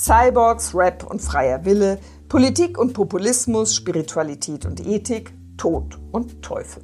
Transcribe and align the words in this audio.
Cyborgs, 0.00 0.74
Rap 0.74 1.04
und 1.04 1.20
freier 1.20 1.66
Wille, 1.66 1.98
Politik 2.30 2.78
und 2.78 2.94
Populismus, 2.94 3.74
Spiritualität 3.74 4.64
und 4.64 4.80
Ethik, 4.86 5.34
Tod 5.58 6.00
und 6.10 6.40
Teufel. 6.40 6.82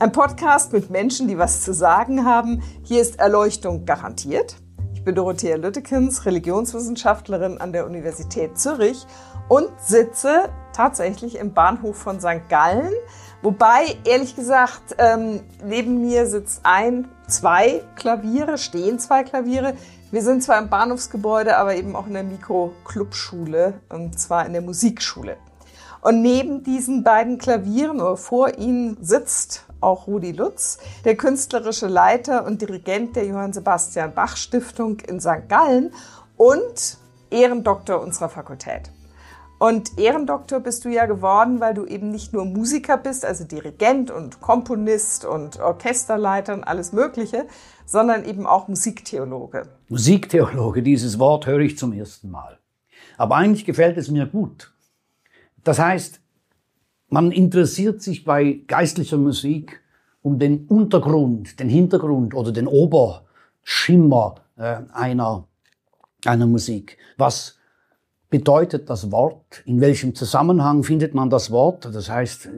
Ein 0.00 0.10
Podcast 0.10 0.72
mit 0.72 0.90
Menschen, 0.90 1.28
die 1.28 1.38
was 1.38 1.62
zu 1.62 1.72
sagen 1.72 2.24
haben. 2.24 2.64
Hier 2.82 3.00
ist 3.00 3.20
Erleuchtung 3.20 3.84
garantiert. 3.84 4.56
Ich 4.92 5.04
bin 5.04 5.14
Dorothea 5.14 5.54
Lüttekens, 5.54 6.26
Religionswissenschaftlerin 6.26 7.58
an 7.58 7.72
der 7.72 7.86
Universität 7.86 8.58
Zürich 8.58 9.06
und 9.48 9.68
sitze 9.80 10.48
tatsächlich 10.72 11.36
im 11.36 11.54
Bahnhof 11.54 11.96
von 11.96 12.18
St. 12.18 12.48
Gallen. 12.48 12.92
Wobei, 13.42 13.96
ehrlich 14.04 14.34
gesagt, 14.34 14.96
ähm, 14.98 15.42
neben 15.64 16.00
mir 16.00 16.26
sitzt 16.26 16.62
ein, 16.64 17.06
zwei 17.28 17.84
Klaviere, 17.94 18.58
stehen 18.58 18.98
zwei 18.98 19.22
Klaviere. 19.22 19.74
Wir 20.12 20.22
sind 20.22 20.40
zwar 20.40 20.58
im 20.58 20.68
Bahnhofsgebäude, 20.68 21.56
aber 21.56 21.74
eben 21.74 21.96
auch 21.96 22.06
in 22.06 22.14
der 22.14 22.22
Mikro-Clubschule, 22.22 23.80
und 23.88 24.18
zwar 24.20 24.46
in 24.46 24.52
der 24.52 24.62
Musikschule. 24.62 25.36
Und 26.00 26.22
neben 26.22 26.62
diesen 26.62 27.02
beiden 27.02 27.38
Klavieren 27.38 28.00
oder 28.00 28.16
vor 28.16 28.56
ihnen 28.56 28.96
sitzt 29.00 29.64
auch 29.80 30.06
Rudi 30.06 30.30
Lutz, 30.30 30.78
der 31.04 31.16
künstlerische 31.16 31.88
Leiter 31.88 32.44
und 32.44 32.62
Dirigent 32.62 33.16
der 33.16 33.26
Johann 33.26 33.52
Sebastian 33.52 34.14
Bach 34.14 34.36
Stiftung 34.36 35.00
in 35.00 35.20
St. 35.20 35.48
Gallen 35.48 35.92
und 36.36 36.98
Ehrendoktor 37.30 38.00
unserer 38.00 38.28
Fakultät. 38.28 38.92
Und 39.58 39.98
Ehrendoktor 39.98 40.60
bist 40.60 40.84
du 40.84 40.90
ja 40.90 41.06
geworden, 41.06 41.60
weil 41.60 41.72
du 41.72 41.86
eben 41.86 42.10
nicht 42.10 42.34
nur 42.34 42.44
Musiker 42.44 42.98
bist, 42.98 43.24
also 43.24 43.44
Dirigent 43.44 44.10
und 44.10 44.40
Komponist 44.40 45.24
und 45.24 45.58
Orchesterleiter 45.58 46.52
und 46.52 46.64
alles 46.64 46.92
Mögliche, 46.92 47.46
sondern 47.86 48.24
eben 48.24 48.46
auch 48.46 48.68
Musiktheologe. 48.68 49.66
Musiktheologe, 49.88 50.82
dieses 50.82 51.18
Wort 51.18 51.46
höre 51.46 51.60
ich 51.60 51.78
zum 51.78 51.94
ersten 51.94 52.30
Mal. 52.30 52.58
Aber 53.16 53.36
eigentlich 53.36 53.64
gefällt 53.64 53.96
es 53.96 54.10
mir 54.10 54.26
gut. 54.26 54.74
Das 55.64 55.78
heißt, 55.78 56.20
man 57.08 57.32
interessiert 57.32 58.02
sich 58.02 58.24
bei 58.24 58.60
geistlicher 58.66 59.16
Musik 59.16 59.80
um 60.20 60.38
den 60.38 60.66
Untergrund, 60.66 61.60
den 61.60 61.70
Hintergrund 61.70 62.34
oder 62.34 62.52
den 62.52 62.66
Oberschimmer 62.66 64.34
äh, 64.56 64.80
einer, 64.92 65.46
einer 66.26 66.46
Musik. 66.46 66.98
Was 67.16 67.56
bedeutet 68.28 68.90
das 68.90 69.10
Wort? 69.12 69.62
In 69.64 69.80
welchem 69.80 70.14
Zusammenhang 70.14 70.82
findet 70.82 71.14
man 71.14 71.30
das 71.30 71.50
Wort? 71.50 71.84
Das 71.84 72.10
heißt, 72.10 72.48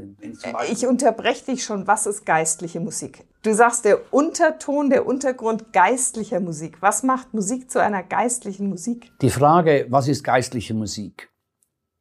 ich 0.71 0.87
unterbreche 0.87 1.53
dich 1.53 1.65
schon. 1.65 1.87
Was 1.87 2.07
ist 2.07 2.25
geistliche 2.25 2.81
Musik? 2.81 3.25
Du 3.43 3.55
sagst 3.55 3.85
der 3.85 4.13
Unterton, 4.13 4.91
der 4.91 5.07
Untergrund 5.07 5.73
geistlicher 5.73 6.41
Musik. 6.41 6.79
Was 6.81 7.03
macht 7.03 7.35
Musik 7.35 7.71
zu 7.71 7.81
einer 7.81 8.03
geistlichen 8.03 8.69
Musik? 8.69 9.11
Die 9.21 9.31
Frage, 9.31 9.87
was 9.91 10.09
ist 10.09 10.25
geistliche 10.25 10.75
Musik? 10.75 11.29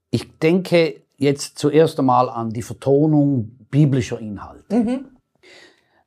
Ich 0.10 0.38
denke 0.40 1.02
jetzt 1.18 1.58
zuerst 1.58 2.00
einmal 2.00 2.30
an 2.30 2.52
die 2.52 2.62
Vertonung 2.62 3.58
biblischer 3.70 4.20
Inhalte. 4.20 4.76
Mhm. 4.76 5.06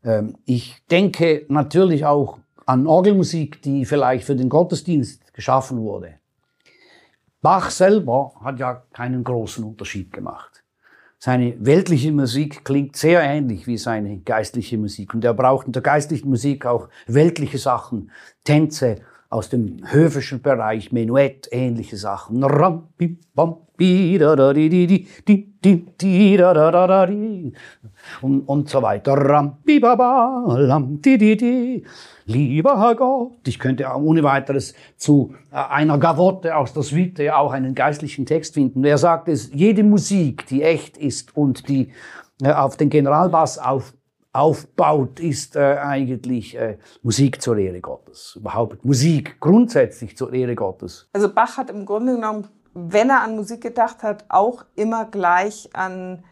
Ähm, 0.05 0.37
ich 0.47 0.83
denke 0.91 1.45
natürlich 1.49 2.07
auch 2.07 2.39
an 2.65 2.87
Orgelmusik, 2.87 3.61
die 3.63 3.85
vielleicht 3.85 4.25
für 4.25 4.37
den 4.37 4.49
Gottesdienst 4.49 5.35
geschaffen 5.35 5.81
wurde. 5.81 6.20
Bach 7.43 7.71
selber 7.71 8.35
hat 8.43 8.59
ja 8.59 8.83
keinen 8.93 9.25
großen 9.25 9.65
Unterschied 9.65 10.13
gemacht. 10.13 10.63
Seine 11.19 11.55
weltliche 11.59 12.13
Musik 12.13 12.65
klingt 12.65 12.97
sehr 12.97 13.23
ähnlich 13.23 13.67
wie 13.67 13.79
seine 13.79 14.19
geistliche 14.19 14.79
Musik. 14.79 15.15
Und 15.15 15.25
er 15.25 15.35
braucht 15.35 15.67
in 15.67 15.73
der 15.73 15.83
geistlichen 15.83 16.29
Musik 16.29 16.67
auch 16.67 16.89
weltliche 17.07 17.59
Sachen, 17.59 18.11
Tänze 18.45 18.97
aus 19.29 19.49
dem 19.49 19.91
höfischen 19.91 20.43
Bereich, 20.43 20.93
Menuett, 20.93 21.49
ähnliche 21.51 21.97
Sachen. 21.97 22.43
Und, 28.21 28.43
und 28.43 28.69
so 28.69 28.83
weiter. 28.83 29.17
Lieber 32.27 32.81
Herr 32.81 32.95
Gott, 32.95 33.47
ich 33.47 33.59
könnte 33.59 33.87
ohne 33.87 34.23
weiteres 34.23 34.75
zu 34.97 35.35
äh, 35.51 35.57
einer 35.57 35.99
Gavotte 35.99 36.57
aus 36.57 36.73
der 36.73 36.83
Suite 36.83 37.31
auch 37.33 37.53
einen 37.53 37.75
geistlichen 37.75 38.27
Text 38.27 38.55
finden. 38.55 38.85
Er 38.85 38.99
sagt 38.99 39.29
es, 39.29 39.51
jede 39.53 39.83
Musik, 39.83 40.47
die 40.47 40.63
echt 40.63 40.97
ist 40.97 41.37
und 41.37 41.69
die 41.69 41.93
äh, 42.43 42.53
auf 42.53 42.77
den 42.77 42.89
Generalbass 42.89 43.59
auf, 43.59 43.95
aufbaut, 44.33 45.19
ist 45.19 45.57
äh, 45.57 45.77
eigentlich 45.81 46.57
äh, 46.57 46.79
Musik 47.03 47.43
zur 47.43 47.59
Ehre 47.59 47.81
Gottes. 47.81 48.37
Überhaupt 48.39 48.85
Musik 48.85 49.41
grundsätzlich 49.41 50.17
zur 50.17 50.33
Ehre 50.33 50.55
Gottes. 50.55 51.09
Also 51.13 51.33
Bach 51.33 51.57
hat 51.57 51.71
im 51.71 51.85
Grunde 51.85 52.15
genommen, 52.15 52.47
wenn 52.75 53.11
er 53.11 53.23
an 53.23 53.37
Musik 53.37 53.63
gedacht 53.63 54.03
hat, 54.03 54.25
auch 54.29 54.65
immer 54.75 55.05
gleich 55.05 55.71
an 55.73 56.25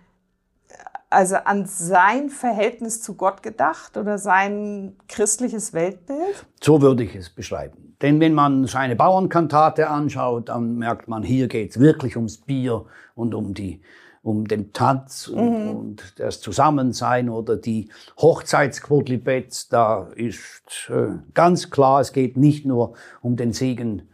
also 1.10 1.36
an 1.36 1.64
sein 1.66 2.28
Verhältnis 2.28 3.00
zu 3.00 3.14
Gott 3.14 3.42
gedacht 3.42 3.96
oder 3.96 4.18
sein 4.18 4.96
christliches 5.08 5.72
Weltbild? 5.72 6.46
So 6.60 6.82
würde 6.82 7.04
ich 7.04 7.14
es 7.14 7.30
beschreiben. 7.30 7.96
Denn 8.02 8.20
wenn 8.20 8.34
man 8.34 8.66
seine 8.66 8.94
Bauernkantate 8.94 9.88
anschaut, 9.88 10.50
dann 10.50 10.76
merkt 10.76 11.08
man, 11.08 11.22
hier 11.22 11.48
geht 11.48 11.70
es 11.70 11.80
wirklich 11.80 12.16
ums 12.16 12.38
Bier 12.38 12.84
und 13.14 13.34
um 13.34 13.54
die 13.54 13.80
um 14.20 14.46
den 14.46 14.72
Tanz 14.72 15.28
und, 15.28 15.64
mhm. 15.64 15.70
und 15.70 16.20
das 16.20 16.40
Zusammensein 16.40 17.30
oder 17.30 17.56
die 17.56 17.88
Hochzeitsquodlibets, 18.20 19.68
da 19.68 20.08
ist 20.16 20.90
äh, 20.90 21.18
ganz 21.34 21.70
klar, 21.70 22.00
es 22.00 22.12
geht 22.12 22.36
nicht 22.36 22.66
nur 22.66 22.94
um 23.22 23.36
den 23.36 23.52
Segen, 23.52 24.08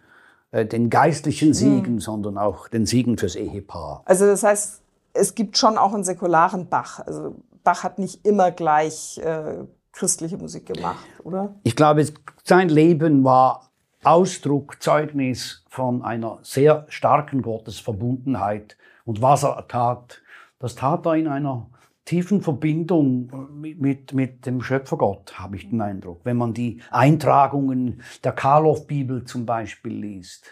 den 0.62 0.90
geistlichen 0.90 1.54
Segen, 1.54 1.94
mhm. 1.94 2.00
sondern 2.00 2.38
auch 2.38 2.68
den 2.68 2.86
Segen 2.86 3.18
fürs 3.18 3.34
Ehepaar. 3.34 4.02
Also 4.04 4.26
das 4.26 4.42
heißt, 4.42 4.82
es 5.14 5.34
gibt 5.34 5.58
schon 5.58 5.78
auch 5.78 5.94
einen 5.94 6.04
säkularen 6.04 6.68
Bach. 6.68 7.00
Also 7.00 7.36
Bach 7.64 7.82
hat 7.82 7.98
nicht 7.98 8.24
immer 8.26 8.50
gleich 8.50 9.18
äh, 9.18 9.64
christliche 9.92 10.36
Musik 10.36 10.66
gemacht, 10.66 11.06
oder? 11.22 11.54
Ich 11.62 11.76
glaube, 11.76 12.04
sein 12.44 12.68
Leben 12.68 13.24
war 13.24 13.70
Ausdruck, 14.04 14.82
Zeugnis 14.82 15.64
von 15.68 16.02
einer 16.02 16.38
sehr 16.42 16.84
starken 16.88 17.42
Gottesverbundenheit. 17.42 18.76
Und 19.04 19.22
was 19.22 19.44
er 19.44 19.66
tat, 19.66 20.20
das 20.58 20.74
tat 20.74 21.06
er 21.06 21.14
in 21.14 21.26
einer 21.26 21.66
tiefen 22.04 22.42
Verbindung 22.42 23.30
mit, 23.54 23.80
mit, 23.80 24.12
mit 24.12 24.46
dem 24.46 24.60
Schöpfergott, 24.60 25.38
habe 25.38 25.56
ich 25.56 25.70
den 25.70 25.80
Eindruck. 25.80 26.20
Wenn 26.24 26.36
man 26.36 26.52
die 26.52 26.80
Eintragungen 26.90 28.02
der 28.22 28.32
Karloff-Bibel 28.32 29.24
zum 29.24 29.46
Beispiel 29.46 29.92
liest, 29.92 30.44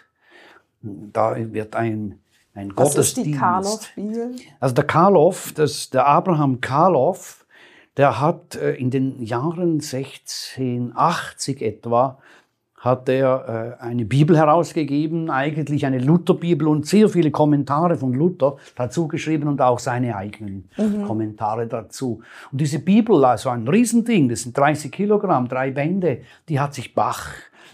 da 0.82 1.36
wird 1.36 1.76
ein 1.76 2.18
ein 2.54 2.70
Was 2.76 2.94
Gottesdienst. 2.94 3.18
ist 3.18 3.26
die 3.26 3.32
Karloff-Bibel? 3.32 4.36
Also 4.60 4.74
der 4.74 4.84
Karloff, 4.84 5.52
das, 5.54 5.90
der 5.90 6.06
Abraham 6.06 6.60
Karloff, 6.60 7.46
der 7.96 8.20
hat 8.20 8.56
äh, 8.56 8.74
in 8.74 8.90
den 8.90 9.22
Jahren 9.22 9.80
1680 9.80 11.62
etwa, 11.62 12.18
hat 12.82 13.08
er 13.08 13.78
äh, 13.80 13.82
eine 13.82 14.04
Bibel 14.04 14.36
herausgegeben, 14.36 15.30
eigentlich 15.30 15.86
eine 15.86 16.00
Lutherbibel 16.00 16.66
und 16.66 16.84
sehr 16.84 17.08
viele 17.08 17.30
Kommentare 17.30 17.96
von 17.96 18.12
Luther 18.12 18.56
dazu 18.74 19.06
geschrieben 19.06 19.46
und 19.46 19.62
auch 19.62 19.78
seine 19.78 20.16
eigenen 20.16 20.68
mhm. 20.76 21.04
Kommentare 21.04 21.68
dazu. 21.68 22.22
Und 22.50 22.60
diese 22.60 22.80
Bibel, 22.80 23.24
also 23.24 23.50
ein 23.50 23.68
Riesending, 23.68 24.28
das 24.28 24.42
sind 24.42 24.58
30 24.58 24.90
Kilogramm, 24.90 25.46
drei 25.46 25.70
Bände, 25.70 26.22
die 26.48 26.58
hat 26.58 26.74
sich 26.74 26.92
Bach 26.92 27.28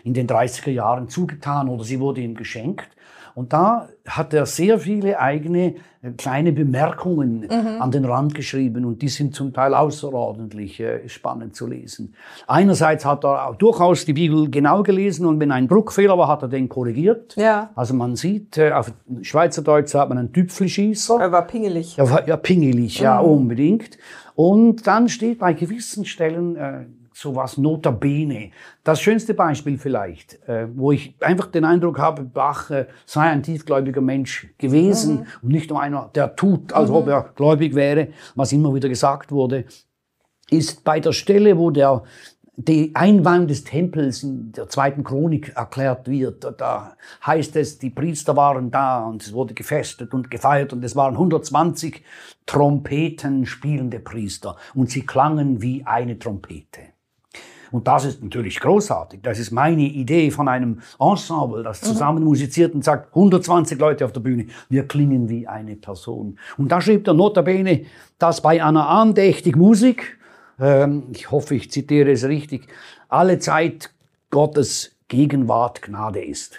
in 0.05 0.13
den 0.13 0.27
30er 0.27 0.71
Jahren 0.71 1.09
zugetan 1.09 1.71
oder 1.71 1.85
sie 1.85 2.01
wurde 2.01 2.21
ihm 2.21 2.35
geschenkt. 2.35 2.89
Und 3.39 3.53
da 3.53 3.89
hat 4.05 4.35
er 4.35 4.47
sehr 4.47 4.81
viele 4.81 5.21
eigene 5.21 5.77
äh, 6.03 6.11
kleine 6.17 6.51
Bemerkungen 6.51 7.47
mhm. 7.49 7.81
an 7.81 7.93
den 7.93 8.05
Rand 8.05 8.35
geschrieben 8.35 8.85
und 8.85 9.01
die 9.01 9.07
sind 9.07 9.33
zum 9.33 9.53
Teil 9.53 9.75
außerordentlich 9.75 10.81
äh, 10.81 11.09
spannend 11.09 11.55
zu 11.55 11.69
lesen. 11.69 12.17
Einerseits 12.49 13.05
hat 13.05 13.25
er 13.25 13.47
auch 13.47 13.55
durchaus 13.55 14.05
die 14.05 14.15
Bibel 14.15 14.51
genau 14.51 14.83
gelesen 14.83 15.25
und 15.25 15.39
wenn 15.39 15.53
ein 15.53 15.69
Druckfehler 15.69 16.19
war, 16.19 16.27
hat 16.27 16.43
er 16.43 16.49
den 16.49 16.69
korrigiert. 16.69 17.37
Ja. 17.37 17.71
Also 17.77 17.95
man 17.95 18.17
sieht, 18.17 18.59
äh, 18.59 18.73
auf 18.73 18.93
Schweizerdeutsch 19.23 19.91
sagt 19.91 20.09
man 20.09 20.19
einen 20.19 20.33
Tüpfelschießer. 20.33 21.21
Er 21.21 21.31
war 21.31 21.47
pingelig. 21.47 21.97
Er 21.97 22.11
war 22.11 22.27
ja 22.27 22.37
pingelig, 22.37 22.99
mhm. 22.99 23.05
ja 23.05 23.21
unbedingt. 23.21 23.99
Und 24.35 24.85
dann 24.89 25.09
steht 25.09 25.39
bei 25.39 25.53
gewissen 25.53 26.05
Stellen 26.05 26.57
äh, 26.57 26.87
sowas 27.19 27.59
notabene. 27.59 28.51
Das 28.85 29.01
schönste 29.01 29.35
Beispiel 29.35 29.77
vielleicht, 29.77 30.41
äh, 30.49 30.69
wo 30.73 30.93
ich 30.93 31.15
einfach 31.21 31.47
den 31.47 31.65
Eindruck 31.65 31.99
habe, 31.99 32.23
Bach 32.23 32.71
äh, 32.71 32.87
sei 33.07 33.23
ein 33.23 33.43
tiefgläubiger 33.43 34.01
Mensch 34.01 34.49
gewesen 34.57 35.17
mhm. 35.17 35.27
und 35.43 35.49
nicht 35.49 35.71
nur 35.71 35.81
einer, 35.81 36.11
der 36.15 36.37
tut, 36.37 36.73
als 36.73 36.91
mhm. 36.91 36.97
ob 36.97 37.09
er 37.09 37.31
gläubig 37.35 37.75
wäre, 37.75 38.09
was 38.37 38.53
immer 38.53 38.73
wieder 38.73 38.89
gesagt 38.89 39.33
wurde, 39.33 39.65
ist 40.51 40.85
bei 40.85 41.01
der 41.01 41.13
Stelle, 41.13 41.59
wo 41.59 41.71
der 41.71 42.05
die 42.61 42.91
Einweihung 42.95 43.47
des 43.47 43.63
Tempels 43.63 44.25
in 44.25 44.51
der 44.51 44.69
zweiten 44.69 45.05
Chronik 45.05 45.53
erklärt 45.55 46.09
wird. 46.09 46.45
Da 46.59 46.97
heißt 47.25 47.55
es, 47.55 47.79
die 47.79 47.91
Priester 47.91 48.35
waren 48.35 48.73
da 48.73 49.05
und 49.07 49.23
es 49.23 49.33
wurde 49.33 49.55
gefestet 49.55 50.13
und 50.13 50.29
gefeiert 50.29 50.73
und 50.73 50.85
es 50.85 50.97
waren 50.97 51.15
120 51.15 52.03
Trompeten 52.47 53.47
spielende 53.47 54.01
Priester 54.01 54.57
und 54.75 54.91
sie 54.91 55.07
klangen 55.07 55.63
wie 55.63 55.85
eine 55.85 56.19
Trompete. 56.19 56.81
Und 57.71 57.87
das 57.87 58.05
ist 58.05 58.23
natürlich 58.23 58.61
großartig. 58.61 59.21
Das 59.23 59.39
ist 59.39 59.51
meine 59.51 59.83
Idee 59.83 60.31
von 60.31 60.49
einem 60.49 60.81
Ensemble, 60.99 61.63
das 61.63 61.81
zusammen 61.81 62.25
musiziert 62.25 62.75
und 62.75 62.85
sagt, 62.85 63.09
120 63.09 63.79
Leute 63.79 64.05
auf 64.05 64.13
der 64.13 64.21
Bühne, 64.21 64.47
wir 64.69 64.87
klingen 64.87 65.29
wie 65.29 65.47
eine 65.47 65.77
Person. 65.77 66.39
Und 66.57 66.73
da 66.73 66.81
schrieb 66.81 67.05
der 67.05 67.15
Notabene, 67.15 67.85
dass 68.19 68.41
bei 68.41 68.63
einer 68.63 68.89
andächtig 68.89 69.57
Musik, 69.57 70.19
ähm, 70.59 71.05
ich 71.13 71.31
hoffe, 71.31 71.55
ich 71.55 71.71
zitiere 71.71 72.11
es 72.11 72.25
richtig, 72.25 72.69
alle 73.09 73.39
Zeit 73.39 73.91
Gottes 74.31 74.97
Gegenwart 75.09 75.83
Gnade 75.83 76.23
ist. 76.23 76.57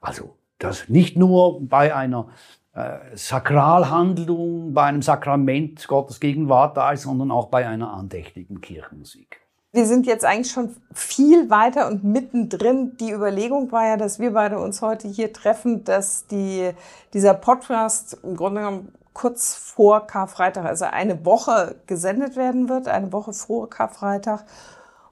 Also, 0.00 0.36
dass 0.58 0.88
nicht 0.88 1.16
nur 1.16 1.60
bei 1.60 1.94
einer 1.94 2.28
äh, 2.72 2.98
Sakralhandlung, 3.14 4.72
bei 4.72 4.84
einem 4.84 5.02
Sakrament 5.02 5.86
Gottes 5.88 6.20
Gegenwart 6.20 6.76
da 6.76 6.92
ist, 6.92 7.02
sondern 7.02 7.30
auch 7.30 7.48
bei 7.48 7.66
einer 7.66 7.92
andächtigen 7.92 8.60
Kirchenmusik. 8.60 9.40
Wir 9.72 9.86
sind 9.86 10.04
jetzt 10.04 10.24
eigentlich 10.24 10.50
schon 10.50 10.74
viel 10.92 11.48
weiter 11.48 11.86
und 11.86 12.02
mittendrin. 12.02 12.96
Die 12.96 13.12
Überlegung 13.12 13.70
war 13.70 13.86
ja, 13.86 13.96
dass 13.96 14.18
wir 14.18 14.32
beide 14.32 14.58
uns 14.58 14.82
heute 14.82 15.06
hier 15.06 15.32
treffen, 15.32 15.84
dass 15.84 16.26
die, 16.26 16.72
dieser 17.14 17.34
Podcast 17.34 18.18
im 18.24 18.36
Grunde 18.36 18.62
genommen 18.62 18.92
kurz 19.12 19.54
vor 19.54 20.08
Karfreitag, 20.08 20.64
also 20.64 20.86
eine 20.86 21.24
Woche 21.24 21.76
gesendet 21.86 22.34
werden 22.34 22.68
wird, 22.68 22.88
eine 22.88 23.12
Woche 23.12 23.32
vor 23.32 23.70
Karfreitag. 23.70 24.44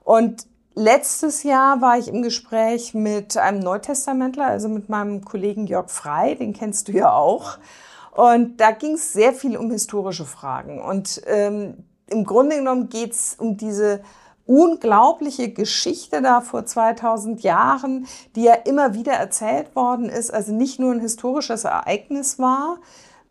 Und 0.03 0.49
letztes 0.75 1.45
Jahr 1.45 1.81
war 1.81 1.97
ich 1.97 2.09
im 2.09 2.23
Gespräch 2.23 2.95
mit 2.95 3.37
einem 3.37 3.61
Neutestamentler, 3.61 4.47
also 4.47 4.69
mit 4.69 4.89
meinem 4.89 5.25
Kollegen 5.25 5.69
Jörg 5.69 5.89
Frei, 5.89 6.35
den 6.35 6.53
kennst 6.53 6.89
du 6.89 6.93
ja 6.93 7.13
auch. 7.13 7.59
Und 8.11 8.57
da 8.57 8.73
ging 8.73 8.95
es 8.95 9.13
sehr 9.13 9.33
viel 9.33 9.57
um 9.57 9.71
historische 9.71 10.25
Fragen. 10.25 10.83
Und 10.83 11.23
ähm, 11.27 11.85
im 12.09 12.25
Grunde 12.25 12.57
genommen 12.57 12.89
geht 12.89 13.13
es 13.13 13.37
um 13.39 13.57
diese 13.57 14.01
unglaubliche 14.49 15.51
Geschichte 15.51 16.23
da 16.23 16.41
vor 16.41 16.65
2000 16.65 17.43
Jahren, 17.43 18.07
die 18.35 18.45
ja 18.45 18.55
immer 18.55 18.95
wieder 18.95 19.13
erzählt 19.13 19.77
worden 19.77 20.09
ist, 20.09 20.33
also 20.33 20.53
nicht 20.53 20.81
nur 20.81 20.93
ein 20.93 21.01
historisches 21.01 21.65
Ereignis 21.65 22.39
war, 22.39 22.79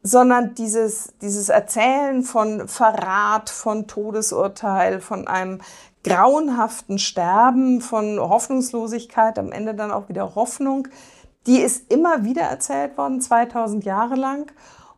sondern 0.04 0.54
dieses, 0.54 1.16
dieses 1.22 1.50
Erzählen 1.50 2.22
von 2.22 2.68
Verrat, 2.68 3.50
von 3.50 3.88
Todesurteil, 3.88 5.02
von 5.02 5.28
einem 5.28 5.60
grauenhaften 6.04 7.00
Sterben, 7.00 7.82
von 7.82 8.20
Hoffnungslosigkeit, 8.20 9.40
am 9.40 9.52
Ende 9.52 9.74
dann 9.74 9.92
auch 9.92 10.10
wieder 10.10 10.36
Hoffnung, 10.36 10.88
die 11.48 11.60
ist 11.62 11.92
immer 11.92 12.26
wieder 12.26 12.44
erzählt 12.44 12.96
worden, 12.96 13.22
2000 13.22 13.86
Jahre 13.86 14.16
lang 14.16 14.52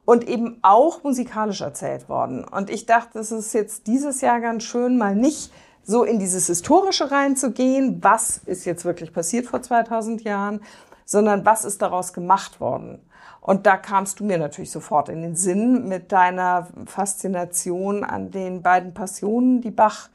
und 0.04 0.28
eben 0.28 0.58
auch 0.64 1.02
musikalisch 1.04 1.62
erzählt 1.62 2.10
worden. 2.10 2.44
Und 2.44 2.70
ich 2.70 2.86
dachte, 2.86 3.20
es 3.20 3.32
ist 3.32 3.54
jetzt 3.54 3.88
dieses 3.88 4.20
Jahr 4.20 4.42
ganz 4.42 4.64
schön, 4.64 4.98
mal 4.98 5.16
nicht 5.16 5.52
so 5.90 6.04
in 6.04 6.20
dieses 6.20 6.46
Historische 6.46 7.10
reinzugehen, 7.10 8.04
was 8.04 8.38
ist 8.46 8.66
jetzt 8.66 8.86
wirklich 8.86 9.12
passiert 9.12 9.48
vor 9.48 9.64
2000 9.64 10.24
Jahren, 10.24 10.62
sondern 11.04 11.48
was 11.48 11.66
ist 11.66 11.82
daraus 11.82 12.14
gemacht 12.14 12.60
worden. 12.60 13.02
Und 13.42 13.66
da 13.66 13.76
kamst 13.76 14.20
du 14.20 14.24
mir 14.24 14.38
natürlich 14.38 14.70
sofort 14.70 15.10
in 15.10 15.24
den 15.24 15.36
Sinn 15.36 15.88
mit 15.88 16.12
deiner 16.12 16.68
Faszination 16.86 18.04
an 18.04 18.30
den 18.30 18.62
beiden 18.62 18.94
Passionen, 18.94 19.62
die 19.62 19.72
Bach 19.72 20.10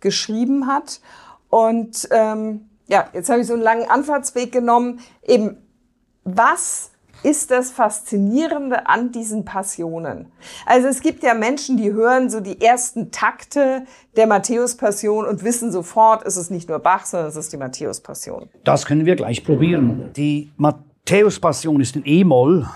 geschrieben 0.00 0.66
hat. 0.66 1.02
Und 1.50 2.08
ähm, 2.10 2.70
ja, 2.86 3.10
jetzt 3.12 3.28
habe 3.28 3.40
ich 3.42 3.46
so 3.46 3.52
einen 3.52 3.62
langen 3.62 3.90
Anfahrtsweg 3.90 4.50
genommen. 4.50 5.00
Eben, 5.22 5.58
was 6.24 6.90
ist 7.22 7.50
das 7.50 7.70
Faszinierende 7.70 8.86
an 8.86 9.12
diesen 9.12 9.44
Passionen. 9.44 10.26
Also 10.66 10.88
es 10.88 11.00
gibt 11.00 11.22
ja 11.22 11.34
Menschen, 11.34 11.76
die 11.76 11.92
hören 11.92 12.30
so 12.30 12.40
die 12.40 12.60
ersten 12.60 13.10
Takte 13.10 13.84
der 14.16 14.26
Matthäus-Passion 14.26 15.26
und 15.26 15.42
wissen 15.44 15.72
sofort, 15.72 16.24
es 16.26 16.36
ist 16.36 16.50
nicht 16.50 16.68
nur 16.68 16.78
Bach, 16.78 17.06
sondern 17.06 17.28
es 17.28 17.36
ist 17.36 17.52
die 17.52 17.56
Matthäus-Passion. 17.56 18.48
Das 18.64 18.86
können 18.86 19.06
wir 19.06 19.16
gleich 19.16 19.44
probieren. 19.44 20.10
Die 20.16 20.52
Matthäus-Passion 20.56 21.80
ist 21.80 21.96
in 21.96 22.02
E-Moll 22.04 22.66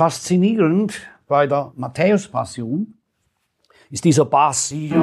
faszinierend 0.00 0.94
bei 1.28 1.46
der 1.46 1.72
Matthäus-Passion 1.76 2.94
ist 3.90 4.02
dieser 4.02 4.24
Bass. 4.24 4.72
Und 4.72 4.94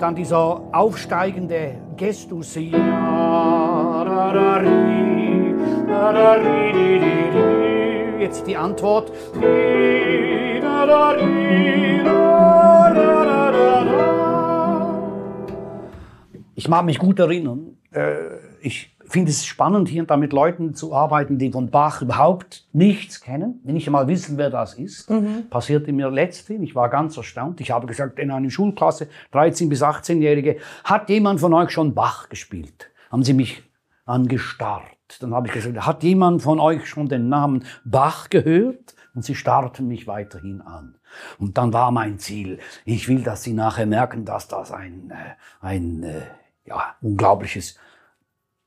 dann 0.00 0.14
dieser 0.14 0.62
aufsteigende 0.72 1.76
Gestus. 1.94 2.54
Jetzt 8.18 8.46
die 8.46 8.56
Antwort. 8.56 9.12
Ich 16.54 16.66
mag 16.66 16.86
mich 16.86 16.98
gut 16.98 17.18
erinnern. 17.18 17.76
Äh, 17.92 18.38
ich 18.62 18.96
finde 19.10 19.30
es 19.30 19.44
spannend, 19.44 19.88
hier 19.88 20.04
da 20.04 20.16
mit 20.16 20.32
Leuten 20.32 20.74
zu 20.74 20.94
arbeiten, 20.94 21.38
die 21.38 21.50
von 21.50 21.70
Bach 21.70 22.00
überhaupt 22.00 22.66
nichts 22.72 23.20
kennen, 23.20 23.60
die 23.64 23.72
nicht 23.72 23.86
einmal 23.86 24.06
wissen, 24.08 24.38
wer 24.38 24.50
das 24.50 24.74
ist. 24.74 25.10
Mhm. 25.10 25.48
Passierte 25.50 25.92
mir 25.92 26.10
letztens, 26.10 26.62
ich 26.62 26.74
war 26.74 26.88
ganz 26.88 27.16
erstaunt. 27.16 27.60
Ich 27.60 27.70
habe 27.70 27.86
gesagt, 27.86 28.18
in 28.18 28.30
einer 28.30 28.50
Schulklasse, 28.50 29.08
13- 29.32 29.68
bis 29.68 29.82
18-Jährige, 29.82 30.58
hat 30.84 31.08
jemand 31.10 31.40
von 31.40 31.52
euch 31.54 31.70
schon 31.70 31.94
Bach 31.94 32.28
gespielt? 32.28 32.90
Haben 33.10 33.24
sie 33.24 33.34
mich 33.34 33.62
angestarrt. 34.06 34.84
Dann 35.20 35.34
habe 35.34 35.48
ich 35.48 35.52
gesagt, 35.52 35.86
hat 35.86 36.02
jemand 36.04 36.42
von 36.42 36.60
euch 36.60 36.86
schon 36.86 37.08
den 37.08 37.28
Namen 37.28 37.64
Bach 37.84 38.30
gehört? 38.30 38.94
Und 39.12 39.24
sie 39.24 39.34
starrten 39.34 39.88
mich 39.88 40.06
weiterhin 40.06 40.60
an. 40.60 40.94
Und 41.40 41.58
dann 41.58 41.72
war 41.72 41.90
mein 41.90 42.20
Ziel, 42.20 42.60
ich 42.84 43.08
will, 43.08 43.24
dass 43.24 43.42
sie 43.42 43.52
nachher 43.52 43.86
merken, 43.86 44.24
dass 44.24 44.46
das 44.46 44.70
ein, 44.70 45.10
äh, 45.10 45.34
ein 45.60 46.04
äh, 46.04 46.22
ja, 46.64 46.94
unglaubliches 47.00 47.76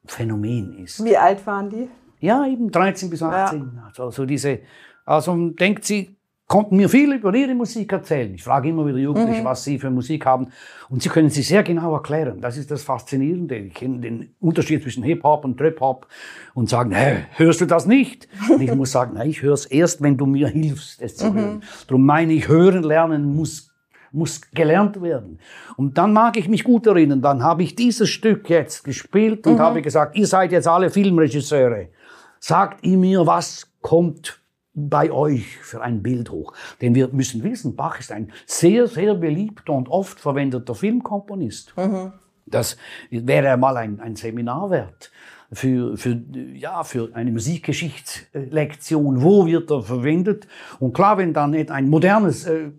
Phänomen 0.05 0.77
ist. 0.83 1.03
Wie 1.03 1.17
alt 1.17 1.45
waren 1.45 1.69
die? 1.69 1.87
Ja, 2.19 2.45
eben 2.45 2.71
13 2.71 3.09
bis 3.09 3.21
18. 3.21 3.71
Ja. 3.75 3.83
Also, 3.87 4.03
also 4.03 4.25
diese, 4.25 4.59
also 5.05 5.49
denkt 5.49 5.85
sie, 5.85 6.15
konnten 6.47 6.75
mir 6.75 6.87
viel 6.87 7.13
über 7.13 7.33
ihre 7.33 7.55
Musik 7.55 7.91
erzählen. 7.91 8.33
Ich 8.33 8.43
frage 8.43 8.69
immer 8.69 8.85
wieder 8.85 8.97
Jugendliche, 8.97 9.41
mhm. 9.41 9.45
was 9.45 9.63
sie 9.63 9.79
für 9.79 9.89
Musik 9.89 10.25
haben. 10.25 10.49
Und 10.89 11.01
sie 11.01 11.09
können 11.09 11.29
sie 11.29 11.41
sehr 11.41 11.63
genau 11.63 11.93
erklären. 11.93 12.41
Das 12.41 12.57
ist 12.57 12.69
das 12.69 12.83
Faszinierende. 12.83 13.61
Die 13.61 13.69
kennen 13.69 14.01
den 14.01 14.35
Unterschied 14.39 14.83
zwischen 14.83 15.03
Hip-Hop 15.03 15.45
und 15.45 15.57
Trip-Hop 15.57 16.07
und 16.53 16.69
sagen, 16.69 16.91
hä, 16.91 17.25
hörst 17.37 17.61
du 17.61 17.65
das 17.65 17.85
nicht? 17.85 18.27
Und 18.49 18.61
ich 18.61 18.73
muss 18.75 18.91
sagen, 18.91 19.19
ich 19.21 19.41
höre 19.41 19.53
es 19.53 19.65
erst, 19.65 20.01
wenn 20.01 20.17
du 20.17 20.25
mir 20.25 20.47
hilfst, 20.47 21.01
es 21.01 21.15
zu 21.15 21.31
mhm. 21.31 21.35
hören. 21.35 21.63
Darum 21.87 22.05
meine 22.05 22.33
ich, 22.33 22.47
hören 22.47 22.83
lernen 22.83 23.35
muss 23.35 23.72
muss 24.13 24.41
gelernt 24.51 25.01
werden. 25.01 25.39
Und 25.75 25.97
dann 25.97 26.13
mag 26.13 26.37
ich 26.37 26.47
mich 26.47 26.63
gut 26.63 26.87
erinnern, 26.87 27.21
dann 27.21 27.43
habe 27.43 27.63
ich 27.63 27.75
dieses 27.75 28.09
Stück 28.09 28.49
jetzt 28.49 28.83
gespielt 28.83 29.45
und 29.47 29.55
mhm. 29.55 29.59
habe 29.59 29.81
gesagt, 29.81 30.15
ihr 30.15 30.27
seid 30.27 30.51
jetzt 30.51 30.67
alle 30.67 30.89
Filmregisseure. 30.89 31.89
Sagt 32.39 32.85
ihr 32.85 32.97
mir, 32.97 33.25
was 33.25 33.71
kommt 33.81 34.39
bei 34.73 35.11
euch 35.11 35.57
für 35.57 35.81
ein 35.81 36.03
Bild 36.03 36.29
hoch? 36.29 36.53
Denn 36.81 36.95
wir 36.95 37.09
müssen 37.09 37.43
wissen, 37.43 37.75
Bach 37.75 37.99
ist 37.99 38.11
ein 38.11 38.31
sehr, 38.45 38.87
sehr 38.87 39.15
beliebter 39.15 39.73
und 39.73 39.89
oft 39.89 40.19
verwendeter 40.19 40.75
Filmkomponist. 40.75 41.73
Mhm. 41.77 42.13
Das 42.45 42.77
wäre 43.09 43.57
mal 43.57 43.77
ein, 43.77 43.99
ein 43.99 44.15
Seminar 44.15 44.69
wert 44.69 45.11
für, 45.53 45.97
für, 45.97 46.21
ja, 46.53 46.83
für 46.83 47.09
eine 47.13 47.31
Musikgeschichtslektion, 47.31 49.21
wo 49.21 49.45
wird 49.45 49.71
er 49.71 49.81
verwendet. 49.81 50.47
Und 50.79 50.93
klar, 50.93 51.17
wenn 51.17 51.33
dann 51.33 51.51
nicht 51.51 51.71
ein 51.71 51.89
modernes 51.89 52.45
äh, 52.45 52.71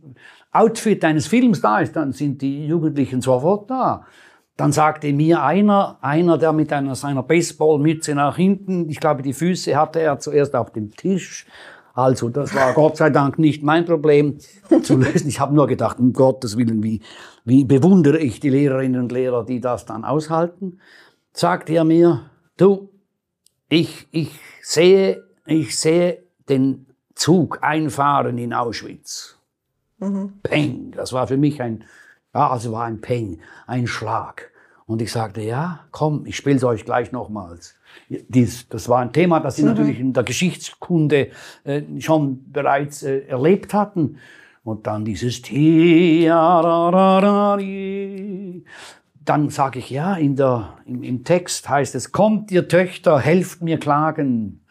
Outfit 0.55 1.05
eines 1.05 1.27
Films 1.27 1.61
da 1.61 1.81
ist, 1.81 1.97
dann 1.97 2.13
sind 2.13 2.41
die 2.41 2.67
Jugendlichen 2.67 3.21
sofort 3.21 3.69
da. 3.69 4.07
Dann 4.57 4.71
sagte 4.71 5.13
mir 5.13 5.43
einer, 5.43 5.99
einer, 6.01 6.39
der 6.39 6.53
mit 6.53 6.73
einer 6.73 6.95
seiner 6.95 7.25
Baseballmütze 7.25 8.15
nach 8.15 8.37
hinten, 8.37 8.89
ich 8.89 9.01
glaube, 9.01 9.23
die 9.23 9.33
Füße 9.33 9.77
hatte 9.77 10.01
er 10.01 10.21
zuerst 10.21 10.55
auf 10.55 10.73
dem 10.73 10.93
Tisch. 10.93 11.47
Also, 11.93 12.29
das 12.29 12.55
war 12.55 12.73
Gott 12.75 12.97
sei 12.97 13.11
Dank 13.11 13.39
nicht 13.39 13.65
mein 13.65 13.85
Problem 13.85 14.39
zu 14.83 14.97
lösen. 14.97 15.29
Ich 15.29 15.41
habe 15.41 15.55
nur 15.55 15.67
gedacht, 15.67 15.99
um 15.99 16.13
Gottes 16.13 16.57
Willen, 16.57 16.85
wie, 16.85 17.01
wie 17.45 17.65
bewundere 17.65 18.19
ich 18.19 18.39
die 18.39 18.51
Lehrerinnen 18.51 19.01
und 19.01 19.13
Lehrer, 19.13 19.45
die 19.45 19.61
das 19.61 19.87
dann 19.87 20.05
aushalten. 20.05 20.79
Sagte 21.33 21.73
er 21.73 21.85
mir, 21.85 22.31
du, 22.57 22.91
ich, 23.69 24.07
ich 24.13 24.39
sehe, 24.63 25.25
ich 25.47 25.77
sehe 25.77 26.23
den 26.49 26.87
Zug 27.17 27.59
einfahren 27.63 28.39
in 28.39 28.53
Auschwitz. 28.53 29.37
Mhm. 29.99 30.41
Peng, 30.43 30.93
das 30.93 31.13
war 31.13 31.27
für 31.27 31.37
mich 31.37 31.61
ein, 31.63 31.85
ja, 32.35 32.51
also 32.51 32.73
war 32.73 32.85
ein 32.85 33.01
Peng, 33.01 33.41
ein 33.67 33.87
Schlag. 33.87 34.51
Und 34.87 35.01
ich 35.01 35.13
sagte, 35.13 35.41
ja, 35.41 35.81
komm, 35.93 36.27
ich 36.27 36.37
spiele 36.37 36.57
es 36.57 36.65
euch 36.65 36.85
gleich 36.85 37.11
nochmals. 37.11 37.75
Dies, 38.09 38.69
das 38.69 38.89
war 38.89 39.01
ein 39.01 39.13
Thema, 39.13 39.41
das 39.41 39.57
sie 39.57 39.63
mhm. 39.63 39.69
natürlich 39.69 39.99
in 39.99 40.13
der 40.13 40.25
Geschichtskunde 40.25 41.31
äh, 41.65 41.83
schon 42.01 42.53
bereits 42.53 43.03
äh, 43.03 43.21
erlebt 43.21 43.73
hatten. 43.73 44.19
Und 44.63 44.87
dann 44.87 45.05
dieses 45.05 45.43
Dann 49.25 49.49
sage 49.49 49.79
ich, 49.79 49.91
ja, 49.91 50.15
in 50.17 50.37
der, 50.37 50.75
im, 50.85 51.03
im 51.03 51.25
Text 51.25 51.69
heißt 51.69 51.95
es, 51.95 52.13
kommt 52.13 52.51
ihr 52.51 52.69
Töchter, 52.69 53.19
helft 53.21 53.63
mir 53.63 53.79
klagen 53.79 54.64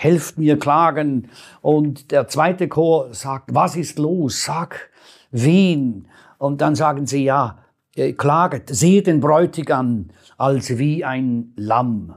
helft 0.00 0.38
mir 0.38 0.58
klagen. 0.58 1.28
Und 1.60 2.10
der 2.10 2.26
zweite 2.26 2.68
Chor 2.68 3.12
sagt, 3.12 3.54
was 3.54 3.76
ist 3.76 3.98
los? 3.98 4.44
Sag 4.44 4.90
wen. 5.30 6.08
Und 6.38 6.62
dann 6.62 6.74
sagen 6.74 7.06
sie, 7.06 7.24
ja, 7.24 7.58
äh, 7.94 8.14
klaget, 8.14 8.70
seht 8.70 9.06
den 9.06 9.20
Bräutigam 9.20 10.08
als 10.38 10.78
wie 10.78 11.04
ein 11.04 11.52
Lamm. 11.56 12.14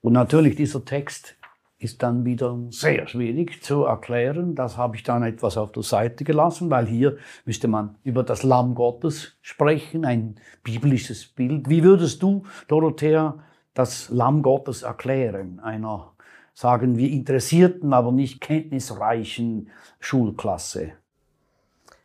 Und 0.00 0.12
natürlich 0.12 0.54
dieser 0.54 0.84
Text 0.84 1.34
ist 1.78 2.04
dann 2.04 2.24
wieder 2.24 2.56
sehr 2.70 3.08
schwierig 3.08 3.64
zu 3.64 3.82
erklären. 3.82 4.54
Das 4.54 4.76
habe 4.76 4.94
ich 4.96 5.02
dann 5.02 5.24
etwas 5.24 5.56
auf 5.56 5.72
der 5.72 5.82
Seite 5.82 6.22
gelassen, 6.22 6.70
weil 6.70 6.86
hier 6.86 7.16
müsste 7.44 7.66
man 7.66 7.96
über 8.04 8.22
das 8.22 8.44
Lamm 8.44 8.76
Gottes 8.76 9.36
sprechen, 9.42 10.04
ein 10.04 10.36
biblisches 10.62 11.26
Bild. 11.26 11.68
Wie 11.68 11.82
würdest 11.82 12.22
du, 12.22 12.44
Dorothea, 12.68 13.40
das 13.74 14.08
Lamm 14.10 14.42
Gottes 14.42 14.82
erklären, 14.82 15.58
einer 15.58 16.13
sagen 16.54 16.96
wir, 16.96 17.10
interessierten, 17.10 17.92
aber 17.92 18.12
nicht 18.12 18.40
kenntnisreichen 18.40 19.70
Schulklasse? 19.98 20.92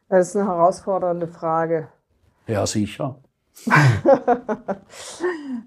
Das 0.09 0.29
ist 0.29 0.35
eine 0.35 0.47
herausfordernde 0.47 1.27
Frage. 1.27 1.87
Ja, 2.47 2.65
sicher. 2.65 3.19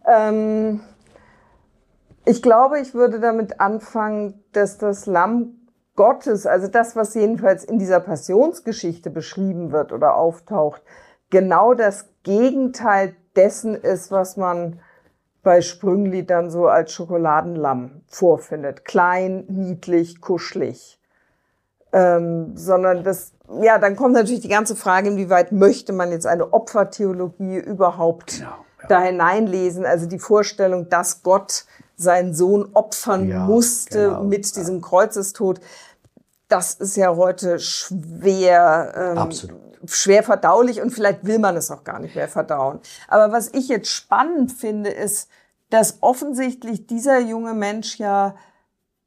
ähm, 0.06 0.80
ich 2.24 2.42
glaube, 2.42 2.80
ich 2.80 2.94
würde 2.94 3.20
damit 3.20 3.60
anfangen, 3.60 4.42
dass 4.52 4.78
das 4.78 5.06
Lamm 5.06 5.58
Gottes, 5.94 6.46
also 6.46 6.68
das, 6.68 6.96
was 6.96 7.14
jedenfalls 7.14 7.64
in 7.64 7.78
dieser 7.78 8.00
Passionsgeschichte 8.00 9.10
beschrieben 9.10 9.72
wird 9.72 9.92
oder 9.92 10.16
auftaucht, 10.16 10.82
genau 11.30 11.74
das 11.74 12.08
Gegenteil 12.22 13.14
dessen 13.36 13.74
ist, 13.74 14.10
was 14.10 14.36
man 14.36 14.80
bei 15.42 15.60
Sprüngli 15.60 16.24
dann 16.24 16.50
so 16.50 16.68
als 16.68 16.92
Schokoladenlamm 16.92 18.02
vorfindet. 18.06 18.84
Klein, 18.84 19.44
niedlich, 19.48 20.20
kuschelig. 20.20 21.00
Ähm, 21.92 22.56
sondern 22.56 23.04
das, 23.04 23.32
ja, 23.60 23.78
dann 23.78 23.96
kommt 23.96 24.14
natürlich 24.14 24.40
die 24.40 24.48
ganze 24.48 24.76
Frage, 24.76 25.08
inwieweit 25.08 25.52
möchte 25.52 25.92
man 25.92 26.10
jetzt 26.10 26.26
eine 26.26 26.52
Opfertheologie 26.52 27.58
überhaupt 27.58 28.38
genau, 28.38 28.50
ja. 28.80 28.88
da 28.88 29.00
hineinlesen? 29.02 29.84
Also 29.84 30.06
die 30.06 30.18
Vorstellung, 30.18 30.88
dass 30.88 31.22
Gott 31.22 31.66
seinen 31.96 32.34
Sohn 32.34 32.70
opfern 32.72 33.28
ja, 33.28 33.44
musste 33.44 34.06
genau, 34.06 34.24
mit 34.24 34.56
diesem 34.56 34.80
Kreuzestod, 34.80 35.60
das 36.52 36.74
ist 36.74 36.96
ja 36.96 37.16
heute 37.16 37.58
schwer, 37.58 39.16
ähm, 39.18 39.30
schwer 39.86 40.22
verdaulich 40.22 40.82
und 40.82 40.90
vielleicht 40.90 41.24
will 41.24 41.38
man 41.38 41.56
es 41.56 41.70
auch 41.70 41.82
gar 41.82 41.98
nicht 41.98 42.14
mehr 42.14 42.28
verdauen. 42.28 42.80
Aber 43.08 43.32
was 43.32 43.48
ich 43.54 43.68
jetzt 43.68 43.88
spannend 43.88 44.52
finde, 44.52 44.90
ist, 44.90 45.30
dass 45.70 46.02
offensichtlich 46.02 46.86
dieser 46.86 47.18
junge 47.20 47.54
Mensch 47.54 47.98
ja 47.98 48.34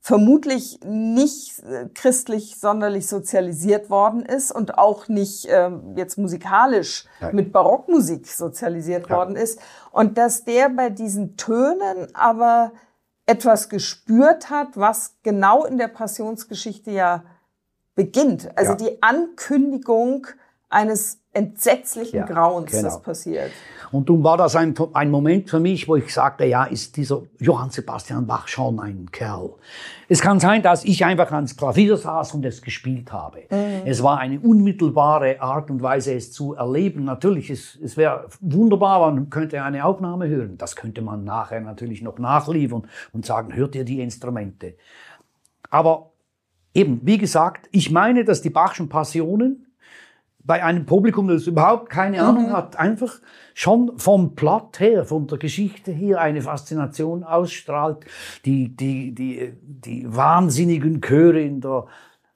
vermutlich 0.01 0.79
nicht 0.83 1.59
äh, 1.63 1.87
christlich 1.93 2.59
sonderlich 2.59 3.07
sozialisiert 3.07 3.91
worden 3.91 4.23
ist 4.23 4.51
und 4.51 4.79
auch 4.79 5.07
nicht 5.07 5.47
ähm, 5.47 5.93
jetzt 5.95 6.17
musikalisch 6.17 7.05
Nein. 7.21 7.35
mit 7.35 7.51
Barockmusik 7.51 8.27
sozialisiert 8.27 9.07
ja. 9.09 9.17
worden 9.17 9.35
ist 9.35 9.59
und 9.91 10.17
dass 10.17 10.45
der 10.45 10.69
bei 10.69 10.89
diesen 10.89 11.37
Tönen 11.37 12.07
aber 12.15 12.71
etwas 13.27 13.69
gespürt 13.69 14.49
hat, 14.49 14.69
was 14.75 15.15
genau 15.23 15.65
in 15.65 15.77
der 15.77 15.87
Passionsgeschichte 15.87 16.91
ja 16.91 17.23
beginnt. 17.95 18.49
Also 18.57 18.71
ja. 18.71 18.77
die 18.77 19.01
Ankündigung 19.01 20.27
eines 20.69 21.21
entsetzlichen 21.31 22.19
ja, 22.19 22.25
Grauens, 22.25 22.71
genau. 22.71 22.83
das 22.83 23.01
passiert. 23.01 23.51
Und 23.91 24.09
nun 24.09 24.23
war 24.23 24.37
das 24.37 24.55
ein, 24.55 24.73
ein 24.93 25.11
Moment 25.11 25.49
für 25.49 25.59
mich, 25.59 25.87
wo 25.87 25.95
ich 25.95 26.13
sagte, 26.13 26.45
ja, 26.45 26.63
ist 26.63 26.95
dieser 26.97 27.23
Johann 27.39 27.69
Sebastian 27.69 28.25
Bach 28.25 28.47
schon 28.47 28.79
ein 28.79 29.09
Kerl. 29.11 29.51
Es 30.07 30.21
kann 30.21 30.39
sein, 30.39 30.61
dass 30.61 30.85
ich 30.85 31.03
einfach 31.03 31.31
ans 31.31 31.55
Klavier 31.55 31.97
saß 31.97 32.33
und 32.35 32.45
es 32.45 32.61
gespielt 32.61 33.11
habe. 33.11 33.43
Mhm. 33.49 33.85
Es 33.85 34.01
war 34.01 34.17
eine 34.17 34.39
unmittelbare 34.39 35.41
Art 35.41 35.69
und 35.69 35.81
Weise, 35.81 36.13
es 36.13 36.31
zu 36.31 36.55
erleben. 36.55 37.03
Natürlich, 37.03 37.49
es, 37.49 37.77
es 37.81 37.97
wäre 37.97 38.27
wunderbar, 38.39 39.11
man 39.11 39.29
könnte 39.29 39.61
eine 39.61 39.85
Aufnahme 39.85 40.27
hören. 40.27 40.57
Das 40.57 40.75
könnte 40.75 41.01
man 41.01 41.25
nachher 41.25 41.59
natürlich 41.59 42.01
noch 42.01 42.17
nachliefern 42.17 42.87
und 43.11 43.25
sagen, 43.25 43.53
hört 43.53 43.75
ihr 43.75 43.83
die 43.83 44.01
Instrumente. 44.01 44.75
Aber 45.69 46.11
eben, 46.75 46.99
wie 47.03 47.17
gesagt, 47.17 47.67
ich 47.71 47.89
meine, 47.89 48.23
dass 48.23 48.41
die 48.41 48.51
Bachschen 48.51 48.89
Passionen 48.89 49.65
bei 50.43 50.63
einem 50.63 50.85
Publikum, 50.85 51.27
das 51.27 51.47
überhaupt 51.47 51.89
keine 51.89 52.21
Ahnung 52.21 52.49
mhm. 52.49 52.53
hat, 52.53 52.75
einfach 52.75 53.19
schon 53.55 53.97
vom 53.97 54.35
Plot 54.35 54.79
her, 54.79 55.03
von 55.03 55.25
der 55.25 55.39
Geschichte 55.39 55.91
her 55.91 56.21
eine 56.21 56.41
Faszination 56.43 57.23
ausstrahlt. 57.23 58.05
Die, 58.45 58.75
die, 58.75 59.15
die, 59.15 59.53
die 59.63 60.05
wahnsinnigen 60.07 61.01
Chöre 61.01 61.41
in 61.41 61.61
der 61.61 61.87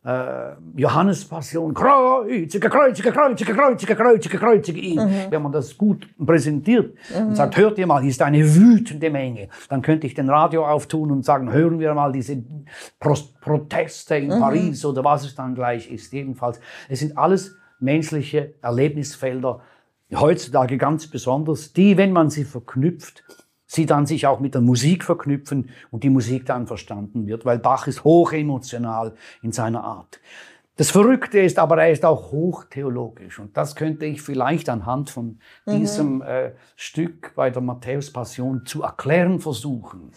äh, 0.09 0.55
Johannespassion, 0.75 1.73
kreuzige, 1.73 2.69
kreuzige, 2.69 3.11
kreuzige, 3.11 3.53
kreuzige, 3.53 3.95
kreuzige, 3.95 4.37
kreuzige 4.37 4.79
ihn. 4.79 4.99
Mhm. 4.99 5.31
Wenn 5.31 5.41
man 5.41 5.51
das 5.51 5.77
gut 5.77 6.07
präsentiert 6.17 6.95
mhm. 7.15 7.27
und 7.27 7.35
sagt, 7.35 7.57
hört 7.57 7.77
ihr 7.77 7.85
mal, 7.85 8.01
hier 8.01 8.09
ist 8.09 8.21
eine 8.21 8.43
wütende 8.55 9.09
Menge, 9.09 9.49
dann 9.69 9.81
könnte 9.81 10.07
ich 10.07 10.15
den 10.15 10.29
Radio 10.29 10.65
auftun 10.65 11.11
und 11.11 11.23
sagen, 11.23 11.51
hören 11.51 11.79
wir 11.79 11.93
mal 11.93 12.11
diese 12.11 12.41
Pro 12.99 13.15
Proteste 13.41 14.15
in 14.15 14.35
mhm. 14.35 14.39
Paris 14.39 14.83
oder 14.85 15.03
was 15.03 15.25
es 15.25 15.35
dann 15.35 15.55
gleich 15.55 15.89
ist. 15.91 16.11
Jedenfalls, 16.11 16.59
es 16.87 16.99
sind 16.99 17.17
alles 17.17 17.55
menschliche 17.79 18.53
Erlebnisfelder, 18.61 19.61
heutzutage 20.13 20.77
ganz 20.77 21.07
besonders, 21.07 21.73
die, 21.73 21.97
wenn 21.97 22.11
man 22.11 22.29
sie 22.29 22.43
verknüpft, 22.43 23.23
sie 23.69 23.85
dann 23.85 24.07
sich 24.07 24.25
auch 24.25 24.39
mit 24.39 24.55
der 24.55 24.61
Musik 24.61 25.03
verknüpfen 25.03 25.69
und 25.91 26.03
die 26.03 26.09
Musik 26.09 26.45
dann 26.47 26.65
verstanden 26.65 27.27
wird, 27.27 27.45
weil 27.45 27.59
Bach 27.59 27.85
ist 27.85 28.03
hochemotional 28.03 29.13
in 29.43 29.51
seiner 29.51 29.83
Art. 29.83 30.19
Das 30.75 30.89
Verrückte 30.89 31.39
ist 31.39 31.59
aber, 31.59 31.77
er 31.81 31.91
ist 31.91 32.03
auch 32.03 32.31
hochtheologisch 32.31 33.37
und 33.37 33.55
das 33.55 33.75
könnte 33.75 34.05
ich 34.05 34.23
vielleicht 34.23 34.69
anhand 34.69 35.11
von 35.11 35.39
mhm. 35.65 35.71
diesem 35.71 36.21
äh, 36.23 36.53
Stück 36.75 37.35
bei 37.35 37.51
der 37.51 37.61
Matthäus-Passion 37.61 38.65
zu 38.65 38.81
erklären 38.81 39.39
versuchen. 39.39 40.13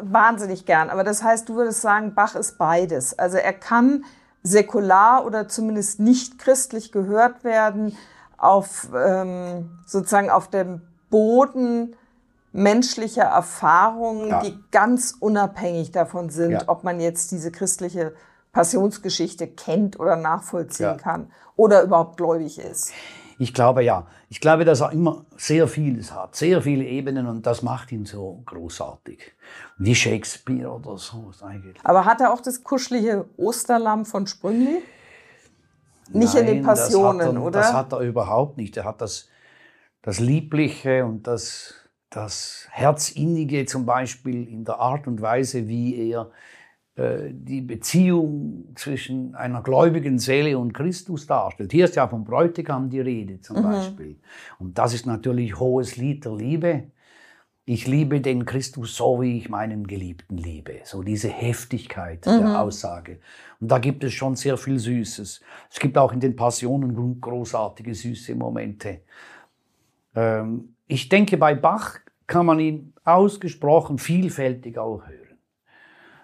Wahnsinnig 0.00 0.64
gern, 0.64 0.88
aber 0.88 1.04
das 1.04 1.22
heißt, 1.22 1.48
du 1.48 1.56
würdest 1.56 1.82
sagen, 1.82 2.14
Bach 2.14 2.36
ist 2.36 2.56
beides. 2.56 3.18
Also 3.18 3.36
er 3.36 3.52
kann 3.52 4.04
säkular 4.42 5.26
oder 5.26 5.46
zumindest 5.46 6.00
nicht 6.00 6.38
christlich 6.38 6.90
gehört 6.90 7.44
werden, 7.44 7.96
auf 8.38 8.88
ähm, 8.96 9.78
sozusagen 9.86 10.30
auf 10.30 10.48
dem 10.48 10.80
Boden 11.10 11.96
menschlicher 12.52 13.24
Erfahrungen, 13.24 14.28
ja. 14.28 14.42
die 14.42 14.58
ganz 14.70 15.16
unabhängig 15.18 15.90
davon 15.90 16.30
sind, 16.30 16.52
ja. 16.52 16.62
ob 16.66 16.84
man 16.84 17.00
jetzt 17.00 17.32
diese 17.32 17.50
christliche 17.50 18.14
Passionsgeschichte 18.52 19.48
kennt 19.48 19.98
oder 19.98 20.16
nachvollziehen 20.16 20.86
ja. 20.86 20.94
kann 20.94 21.30
oder 21.56 21.82
überhaupt 21.82 22.18
gläubig 22.18 22.58
ist. 22.58 22.92
Ich 23.38 23.54
glaube 23.54 23.82
ja. 23.82 24.06
Ich 24.28 24.40
glaube, 24.40 24.64
dass 24.64 24.80
er 24.80 24.92
immer 24.92 25.26
sehr 25.36 25.68
vieles 25.68 26.14
hat, 26.14 26.36
sehr 26.36 26.62
viele 26.62 26.84
Ebenen 26.84 27.26
und 27.26 27.44
das 27.44 27.62
macht 27.62 27.92
ihn 27.92 28.06
so 28.06 28.42
großartig. 28.46 29.32
Wie 29.78 29.94
Shakespeare 29.94 30.70
oder 30.70 30.96
so 30.96 31.32
eigentlich. 31.42 31.76
Aber 31.84 32.04
hat 32.04 32.20
er 32.20 32.32
auch 32.32 32.40
das 32.40 32.62
kuschelige 32.62 33.26
Osterlamm 33.36 34.06
von 34.06 34.26
Sprüngli? 34.26 34.82
Nicht 36.12 36.34
Nein, 36.34 36.46
in 36.46 36.54
den 36.54 36.64
Passionen, 36.64 37.18
das 37.18 37.34
er, 37.34 37.42
oder? 37.42 37.60
Das 37.60 37.72
hat 37.72 37.92
er 37.92 38.00
überhaupt 38.00 38.56
nicht. 38.58 38.76
Er 38.76 38.84
hat 38.84 39.00
das, 39.00 39.28
das 40.02 40.18
Liebliche 40.18 41.04
und 41.04 41.26
das, 41.26 41.74
das 42.12 42.68
Herzinnige 42.70 43.66
zum 43.66 43.86
Beispiel 43.86 44.48
in 44.48 44.64
der 44.64 44.78
Art 44.78 45.06
und 45.06 45.20
Weise, 45.20 45.66
wie 45.68 46.10
er 46.10 46.30
äh, 46.94 47.30
die 47.32 47.62
Beziehung 47.62 48.72
zwischen 48.74 49.34
einer 49.34 49.62
gläubigen 49.62 50.18
Seele 50.18 50.58
und 50.58 50.74
Christus 50.74 51.26
darstellt. 51.26 51.72
Hier 51.72 51.86
ist 51.86 51.96
ja 51.96 52.06
vom 52.06 52.24
Bräutigam 52.24 52.90
die 52.90 53.00
Rede 53.00 53.40
zum 53.40 53.58
mhm. 53.58 53.62
Beispiel. 53.62 54.20
Und 54.58 54.76
das 54.76 54.92
ist 54.92 55.06
natürlich 55.06 55.58
hohes 55.58 55.96
Lied 55.96 56.26
der 56.26 56.36
Liebe. 56.36 56.84
Ich 57.64 57.86
liebe 57.86 58.20
den 58.20 58.44
Christus 58.44 58.96
so, 58.96 59.22
wie 59.22 59.38
ich 59.38 59.48
meinen 59.48 59.86
Geliebten 59.86 60.36
liebe. 60.36 60.80
So 60.84 61.02
diese 61.02 61.28
Heftigkeit 61.28 62.26
mhm. 62.26 62.40
der 62.40 62.60
Aussage. 62.60 63.20
Und 63.58 63.68
da 63.68 63.78
gibt 63.78 64.04
es 64.04 64.12
schon 64.12 64.36
sehr 64.36 64.58
viel 64.58 64.78
Süßes. 64.78 65.40
Es 65.70 65.80
gibt 65.80 65.96
auch 65.96 66.12
in 66.12 66.20
den 66.20 66.36
Passionen 66.36 67.20
großartige 67.20 67.94
süße 67.94 68.34
Momente. 68.34 69.00
Ähm, 70.14 70.74
ich 70.86 71.08
denke, 71.08 71.38
bei 71.38 71.54
Bach 71.54 72.00
kann 72.26 72.46
man 72.46 72.60
ihn 72.60 72.92
ausgesprochen 73.04 73.98
vielfältig 73.98 74.78
auch 74.78 75.02
hören. 75.06 75.38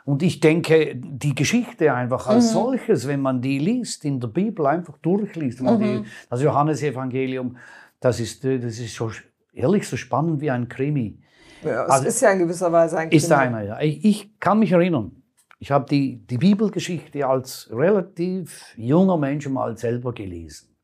Und 0.05 0.23
ich 0.23 0.41
denke, 0.41 0.95
die 0.97 1.35
Geschichte 1.35 1.93
einfach 1.93 2.29
als 2.29 2.49
mhm. 2.49 2.53
solches, 2.55 3.07
wenn 3.07 3.21
man 3.21 3.43
die 3.43 3.59
liest, 3.59 4.07
in 4.07 4.21
der 4.21 4.29
Bibel 4.29 4.67
einfach 4.67 4.97
durchliest, 4.99 5.61
mhm. 5.61 5.79
die, 5.79 6.05
das 6.31 6.41
Johannesevangelium, 6.41 7.59
das 8.01 8.19
ist, 8.19 8.43
das 8.43 8.79
ist 8.79 8.95
so 8.95 9.11
ehrlich 9.53 9.87
so 9.87 9.97
spannend 9.99 10.41
wie 10.41 10.51
ein 10.51 10.69
Krimi. 10.69 11.19
Ja, 11.63 11.85
es 11.85 11.91
also, 11.91 12.07
ist 12.07 12.21
ja 12.23 12.31
in 12.31 12.39
gewisser 12.39 12.73
Weise 12.73 12.99
ein 12.99 13.11
Krimi. 13.11 13.17
Ist 13.17 13.31
einer, 13.31 13.63
ja. 13.63 13.81
Ich, 13.81 14.05
ich 14.05 14.41
kann 14.41 14.61
mich 14.61 14.73
erinnern, 14.73 15.13
ich 15.59 15.73
habe 15.73 15.87
die, 15.91 16.25
die 16.27 16.39
Bibelgeschichte 16.39 17.27
als 17.27 17.69
relativ 17.71 18.75
junger 18.77 19.17
Mensch 19.17 19.49
mal 19.49 19.77
selber 19.77 20.15
gelesen. 20.15 20.75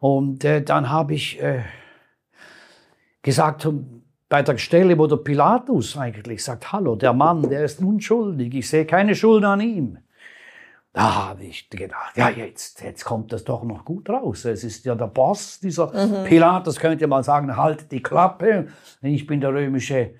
Und 0.00 0.44
äh, 0.44 0.62
dann 0.62 0.90
habe 0.90 1.14
ich 1.14 1.40
äh, 1.40 1.62
gesagt, 3.22 3.68
bei 4.34 4.42
der 4.42 4.58
Stelle, 4.58 4.98
wo 4.98 5.06
der 5.06 5.18
Pilatus 5.18 5.96
eigentlich 5.96 6.42
sagt, 6.42 6.72
hallo, 6.72 6.96
der 6.96 7.12
Mann, 7.12 7.48
der 7.48 7.64
ist 7.64 7.80
unschuldig, 7.80 8.52
ich 8.52 8.68
sehe 8.68 8.84
keine 8.84 9.14
Schuld 9.14 9.44
an 9.44 9.60
ihm. 9.60 9.98
Da 10.92 11.28
habe 11.28 11.44
ich 11.44 11.70
gedacht, 11.70 12.16
ja, 12.16 12.30
jetzt, 12.30 12.82
jetzt 12.82 13.04
kommt 13.04 13.32
das 13.32 13.44
doch 13.44 13.62
noch 13.62 13.84
gut 13.84 14.10
raus. 14.10 14.44
Es 14.44 14.64
ist 14.64 14.86
ja 14.86 14.96
der 14.96 15.06
Boss, 15.06 15.60
dieser 15.60 15.86
mhm. 15.86 16.24
Pilatus, 16.24 16.80
könnte 16.80 17.06
man 17.06 17.22
sagen, 17.22 17.56
halt 17.56 17.92
die 17.92 18.02
Klappe. 18.02 18.66
Ich 19.02 19.24
bin 19.24 19.40
der 19.40 19.50
römische 19.50 20.14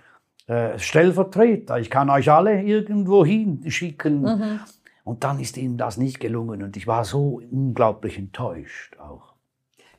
äh, 0.46 0.78
Stellvertreter. 0.78 1.80
Ich 1.80 1.90
kann 1.90 2.08
euch 2.08 2.30
alle 2.30 2.62
irgendwo 2.62 3.24
hinschicken. 3.24 4.22
Mhm. 4.22 4.60
Und 5.02 5.24
dann 5.24 5.40
ist 5.40 5.56
ihm 5.56 5.76
das 5.76 5.96
nicht 5.96 6.20
gelungen. 6.20 6.62
Und 6.62 6.76
ich 6.76 6.86
war 6.86 7.04
so 7.04 7.42
unglaublich 7.50 8.16
enttäuscht 8.16 8.96
auch. 9.00 9.34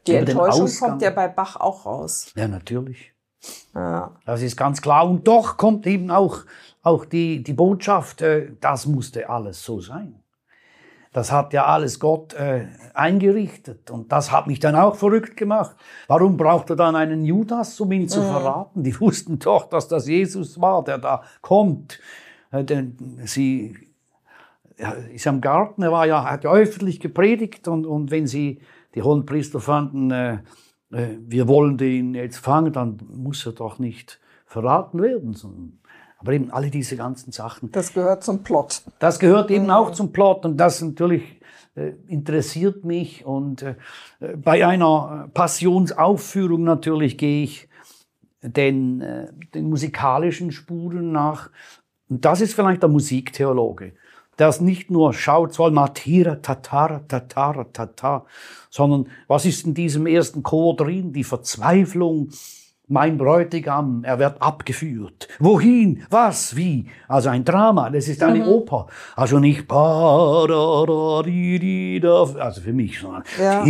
Die 0.07 0.15
Enttäuschung 0.15 0.69
kommt 0.79 1.01
ja 1.01 1.09
bei 1.09 1.27
Bach 1.27 1.57
auch 1.57 1.85
raus. 1.85 2.31
Ja, 2.37 2.47
natürlich. 2.47 3.14
Ja. 3.73 4.11
Das 4.25 4.41
ist 4.41 4.55
ganz 4.55 4.81
klar. 4.81 5.07
Und 5.07 5.27
doch 5.27 5.57
kommt 5.57 5.85
eben 5.87 6.11
auch, 6.11 6.39
auch 6.83 7.05
die, 7.05 7.43
die 7.43 7.53
Botschaft, 7.53 8.21
äh, 8.21 8.51
das 8.59 8.85
musste 8.85 9.29
alles 9.29 9.63
so 9.63 9.81
sein. 9.81 10.21
Das 11.11 11.31
hat 11.31 11.53
ja 11.53 11.65
alles 11.65 11.99
Gott 12.01 12.33
äh, 12.33 12.65
eingerichtet. 12.93 13.89
Und 13.89 14.11
das 14.11 14.33
hat 14.33 14.47
mich 14.47 14.59
dann 14.59 14.75
auch 14.75 14.95
verrückt 14.95 15.37
gemacht. 15.37 15.75
Warum 16.07 16.35
braucht 16.35 16.69
er 16.71 16.75
dann 16.75 16.95
einen 16.95 17.23
Judas, 17.23 17.79
um 17.79 17.91
ihn 17.93 18.09
zu 18.09 18.19
mhm. 18.19 18.25
verraten? 18.25 18.83
Die 18.83 18.99
wussten 18.99 19.39
doch, 19.39 19.69
dass 19.69 19.87
das 19.87 20.07
Jesus 20.07 20.59
war, 20.59 20.83
der 20.83 20.97
da 20.97 21.23
kommt. 21.41 21.99
Äh, 22.51 22.65
denn 22.65 22.97
sie 23.23 23.75
ja, 24.77 24.91
ist 24.91 25.27
am 25.27 25.41
Garten, 25.41 25.83
er 25.83 25.91
war 25.91 26.05
ja, 26.05 26.29
hat 26.29 26.43
ja 26.43 26.51
öffentlich 26.51 26.99
gepredigt 26.99 27.67
und, 27.67 27.85
und 27.85 28.11
wenn 28.11 28.27
sie, 28.27 28.59
die 28.93 29.01
hohen 29.01 29.25
Priester 29.25 29.59
fanden, 29.59 30.11
äh, 30.11 30.39
wir 31.27 31.47
wollen 31.47 31.77
den 31.77 32.13
jetzt 32.15 32.37
fangen, 32.37 32.71
dann 32.71 32.99
muss 33.13 33.45
er 33.45 33.51
doch 33.51 33.79
nicht 33.79 34.19
verraten 34.45 35.01
werden, 35.01 35.81
aber 36.17 36.33
eben 36.33 36.51
alle 36.51 36.69
diese 36.69 36.95
ganzen 36.95 37.31
Sachen. 37.31 37.71
Das 37.71 37.93
gehört 37.93 38.23
zum 38.23 38.43
Plot. 38.43 38.81
Das 38.99 39.19
gehört 39.19 39.51
eben 39.51 39.69
auch 39.69 39.91
zum 39.91 40.11
Plot 40.11 40.45
und 40.45 40.57
das 40.57 40.81
natürlich 40.81 41.41
äh, 41.75 41.91
interessiert 42.07 42.85
mich. 42.85 43.25
Und 43.25 43.63
äh, 43.63 43.75
bei 44.37 44.65
einer 44.65 45.29
Passionsaufführung 45.33 46.63
natürlich 46.63 47.17
gehe 47.17 47.43
ich 47.43 47.67
den, 48.41 49.01
äh, 49.01 49.27
den 49.53 49.69
musikalischen 49.69 50.51
Spuren 50.51 51.11
nach. 51.11 51.49
Und 52.09 52.23
das 52.23 52.41
ist 52.41 52.53
vielleicht 52.53 52.81
der 52.81 52.89
Musiktheologe, 52.89 53.93
es 54.37 54.61
nicht 54.61 54.91
nur 54.91 55.13
schaut, 55.13 55.53
soll 55.53 55.71
Matira, 55.71 56.35
Tatara, 56.35 57.01
Tatara, 57.07 57.65
Tata, 57.65 58.25
sondern 58.69 59.07
was 59.27 59.45
ist 59.45 59.65
in 59.65 59.73
diesem 59.73 60.07
ersten 60.07 60.43
Chor 60.43 60.75
drin? 60.75 61.13
Die 61.13 61.23
Verzweiflung, 61.23 62.29
mein 62.87 63.17
Bräutigam, 63.17 64.03
er 64.03 64.19
wird 64.19 64.41
abgeführt. 64.41 65.27
Wohin? 65.39 66.03
Was? 66.09 66.55
Wie? 66.55 66.87
Also 67.07 67.29
ein 67.29 67.43
Drama, 67.43 67.89
das 67.89 68.07
ist 68.07 68.21
eine 68.21 68.43
mhm. 68.43 68.47
Oper. 68.47 68.87
Also 69.15 69.39
nicht 69.39 69.67
also 72.39 72.61
für 72.61 72.73
mich, 72.73 72.99
sondern 72.99 73.23
ja. 73.39 73.63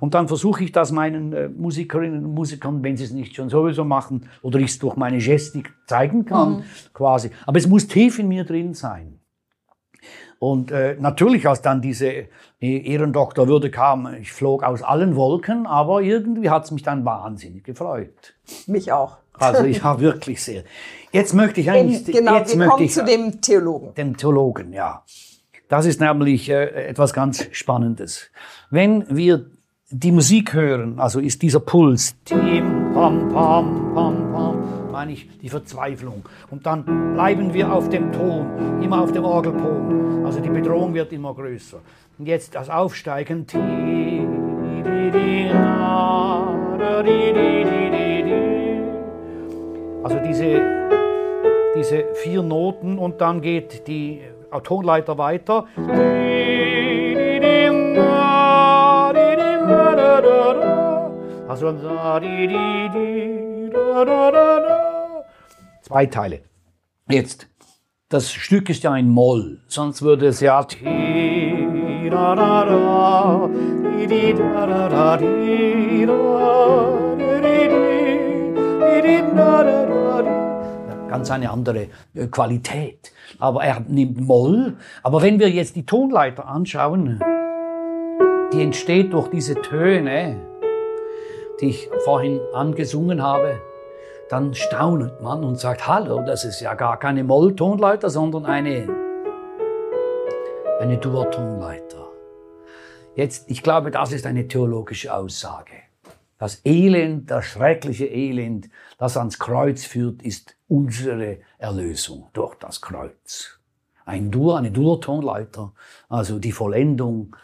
und 0.00 0.14
dann 0.14 0.28
versuche 0.28 0.64
ich 0.64 0.72
das 0.72 0.92
meinen 0.92 1.32
äh, 1.32 1.48
Musikerinnen 1.48 2.24
und 2.24 2.34
Musikern, 2.34 2.82
wenn 2.82 2.96
sie 2.96 3.04
es 3.04 3.12
nicht 3.12 3.34
schon 3.34 3.48
sowieso 3.48 3.84
machen 3.84 4.28
oder 4.42 4.58
ich 4.58 4.70
es 4.70 4.78
durch 4.78 4.96
meine 4.96 5.18
Gestik 5.18 5.72
zeigen 5.86 6.24
kann, 6.24 6.58
mhm. 6.58 6.62
quasi. 6.92 7.30
Aber 7.46 7.58
es 7.58 7.66
muss 7.66 7.88
tief 7.88 8.18
in 8.18 8.28
mir 8.28 8.44
drin 8.44 8.74
sein. 8.74 9.17
Und 10.38 10.70
äh, 10.70 10.96
natürlich, 10.98 11.48
als 11.48 11.62
dann 11.62 11.82
diese 11.82 12.28
Ehrendoktorwürde 12.60 13.70
kam, 13.70 14.14
ich 14.20 14.32
flog 14.32 14.62
aus 14.62 14.82
allen 14.82 15.16
Wolken, 15.16 15.66
aber 15.66 16.00
irgendwie 16.00 16.48
hat 16.50 16.64
es 16.64 16.70
mich 16.70 16.82
dann 16.82 17.04
wahnsinnig 17.04 17.64
gefreut. 17.64 18.34
Mich 18.66 18.92
auch. 18.92 19.18
Also 19.38 19.64
ich 19.64 19.82
habe 19.82 20.00
wirklich 20.00 20.42
sehr. 20.42 20.62
Jetzt 21.12 21.34
möchte 21.34 21.60
ich 21.60 21.70
eigentlich. 21.70 22.06
In, 22.06 22.14
genau, 22.14 22.36
jetzt 22.36 22.52
wir 22.52 22.58
möchte 22.58 22.70
kommen 22.72 22.84
ich, 22.84 22.92
zu 22.92 23.04
dem 23.04 23.40
Theologen. 23.40 23.94
Dem 23.94 24.16
Theologen, 24.16 24.72
ja. 24.72 25.02
Das 25.68 25.86
ist 25.86 26.00
nämlich 26.00 26.48
äh, 26.48 26.88
etwas 26.88 27.12
ganz 27.12 27.46
Spannendes. 27.52 28.30
Wenn 28.70 29.04
wir 29.14 29.50
die 29.90 30.12
Musik 30.12 30.54
hören, 30.54 30.98
also 30.98 31.18
ist 31.18 31.42
dieser 31.42 31.60
Puls, 31.60 32.14
tim, 32.24 32.92
pam, 32.94 33.28
pam, 33.30 33.94
pam, 33.94 34.27
meine 34.98 35.12
ich 35.12 35.28
die 35.38 35.48
Verzweiflung. 35.48 36.24
Und 36.50 36.66
dann 36.66 36.84
bleiben 37.14 37.54
wir 37.54 37.72
auf 37.72 37.88
dem 37.88 38.10
Ton, 38.10 38.82
immer 38.82 39.00
auf 39.00 39.12
dem 39.12 39.24
Orgelton. 39.24 40.24
Also 40.26 40.40
die 40.40 40.48
Bedrohung 40.48 40.92
wird 40.92 41.12
immer 41.12 41.32
größer. 41.34 41.78
Und 42.18 42.26
jetzt 42.26 42.56
das 42.56 42.68
Aufsteigen. 42.68 43.46
Also 50.02 50.18
diese, 50.26 50.60
diese 51.76 52.04
vier 52.14 52.42
Noten 52.42 52.98
und 52.98 53.20
dann 53.20 53.40
geht 53.40 53.86
die 53.86 54.22
Tonleiter 54.64 55.16
weiter. 55.16 55.66
Also 61.48 61.68
Zwei 65.88 66.04
Teile. 66.04 66.40
Jetzt, 67.08 67.46
das 68.10 68.30
Stück 68.30 68.68
ist 68.68 68.82
ja 68.82 68.92
ein 68.92 69.08
Moll, 69.08 69.62
sonst 69.68 70.02
würde 70.02 70.26
es 70.26 70.40
ja 70.40 70.60
ganz 81.08 81.30
eine 81.30 81.50
andere 81.50 81.86
äh, 82.14 82.26
Qualität. 82.26 83.10
Aber 83.38 83.64
er 83.64 83.80
nimmt 83.80 84.20
Moll. 84.20 84.76
Aber 85.02 85.22
wenn 85.22 85.40
wir 85.40 85.48
jetzt 85.48 85.74
die 85.74 85.86
Tonleiter 85.86 86.46
anschauen, 86.46 87.18
die 88.52 88.60
entsteht 88.60 89.14
durch 89.14 89.28
diese 89.28 89.54
Töne, 89.54 90.36
die 91.62 91.70
ich 91.70 91.88
vorhin 92.04 92.40
angesungen 92.52 93.22
habe, 93.22 93.58
dann 94.28 94.54
staunet 94.54 95.20
man 95.22 95.42
und 95.42 95.58
sagt, 95.58 95.86
hallo, 95.86 96.22
das 96.22 96.44
ist 96.44 96.60
ja 96.60 96.74
gar 96.74 96.98
keine 96.98 97.24
Molltonleiter, 97.24 98.10
sondern 98.10 98.44
eine, 98.44 98.86
eine 100.80 100.98
Durtonleiter. 100.98 102.08
Jetzt, 103.14 103.50
ich 103.50 103.62
glaube, 103.62 103.90
das 103.90 104.12
ist 104.12 104.26
eine 104.26 104.46
theologische 104.46 105.14
Aussage. 105.14 105.72
Das 106.38 106.60
Elend, 106.64 107.30
das 107.30 107.46
schreckliche 107.46 108.06
Elend, 108.06 108.68
das 108.96 109.16
ans 109.16 109.38
Kreuz 109.38 109.84
führt, 109.84 110.22
ist 110.22 110.56
unsere 110.68 111.38
Erlösung 111.58 112.28
durch 112.32 112.54
das 112.56 112.80
Kreuz. 112.80 113.58
Ein 114.04 114.30
Dur, 114.30 114.56
eine 114.56 114.70
Durtonleiter, 114.70 115.72
also 116.08 116.38
die 116.38 116.52
Vollendung 116.52 117.34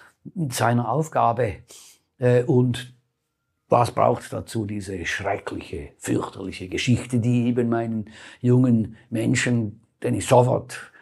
seiner 0.51 0.89
Aufgabe. 0.91 1.57
Äh, 2.19 2.45
und 2.45 2.94
was 3.69 3.91
braucht 3.93 4.33
dazu 4.33 4.67
diese 4.67 5.05
schreckliche, 5.07 5.91
fürchterliche 5.99 6.69
Geschichte, 6.69 7.19
die 7.19 7.47
eben 7.47 7.69
meinen 7.69 8.11
jungen 8.41 8.97
Menschen, 9.11 9.81
den 10.03 10.15
ich 10.15 10.27
sofort 10.27 10.93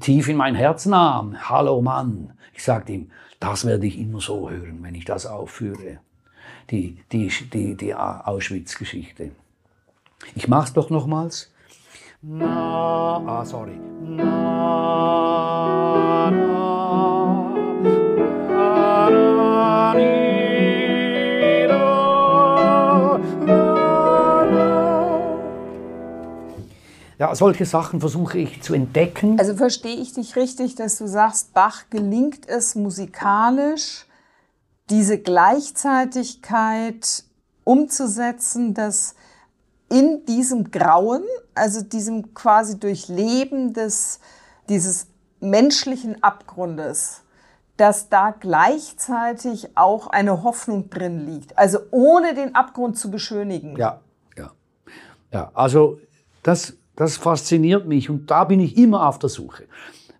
tief 0.00 0.28
in 0.28 0.36
mein 0.36 0.54
Herz 0.54 0.86
nahm. 0.86 1.48
Hallo 1.48 1.80
Mann. 1.80 2.34
Ich 2.52 2.62
sagte 2.64 2.92
ihm, 2.92 3.10
das 3.38 3.64
werde 3.64 3.86
ich 3.86 3.98
immer 3.98 4.20
so 4.20 4.50
hören, 4.50 4.82
wenn 4.82 4.94
ich 4.94 5.04
das 5.04 5.26
aufführe. 5.26 6.00
Die, 6.70 6.98
die, 7.10 7.28
die, 7.52 7.74
die 7.74 7.94
Auschwitz-Geschichte. 7.94 9.30
Ich 10.34 10.46
mach's 10.46 10.72
doch 10.72 10.90
nochmals. 10.90 11.52
Na, 12.22 13.16
ah, 13.26 13.44
sorry. 13.44 13.80
Na, 14.02 14.24
na, 16.30 16.59
Ja, 27.20 27.34
solche 27.34 27.66
Sachen 27.66 28.00
versuche 28.00 28.38
ich 28.38 28.62
zu 28.62 28.72
entdecken. 28.72 29.38
Also 29.38 29.54
verstehe 29.54 29.96
ich 29.96 30.14
dich 30.14 30.36
richtig, 30.36 30.74
dass 30.74 30.96
du 30.96 31.06
sagst, 31.06 31.52
Bach 31.52 31.82
gelingt 31.90 32.48
es 32.48 32.74
musikalisch, 32.74 34.06
diese 34.88 35.18
Gleichzeitigkeit 35.18 37.24
umzusetzen, 37.64 38.72
dass 38.72 39.16
in 39.90 40.24
diesem 40.24 40.70
Grauen, 40.70 41.22
also 41.54 41.82
diesem 41.82 42.32
quasi 42.32 42.80
Durchleben 42.80 43.74
des, 43.74 44.20
dieses 44.70 45.08
menschlichen 45.40 46.22
Abgrundes, 46.22 47.20
dass 47.76 48.08
da 48.08 48.30
gleichzeitig 48.30 49.76
auch 49.76 50.06
eine 50.06 50.42
Hoffnung 50.42 50.88
drin 50.88 51.26
liegt. 51.26 51.58
Also 51.58 51.80
ohne 51.90 52.32
den 52.32 52.54
Abgrund 52.54 52.96
zu 52.96 53.10
beschönigen. 53.10 53.76
Ja, 53.76 54.00
ja. 54.38 54.52
Ja, 55.30 55.50
also 55.52 56.00
das, 56.42 56.72
das 57.00 57.16
fasziniert 57.16 57.88
mich 57.88 58.10
und 58.10 58.30
da 58.30 58.44
bin 58.44 58.60
ich 58.60 58.76
immer 58.76 59.08
auf 59.08 59.18
der 59.18 59.30
Suche. 59.30 59.64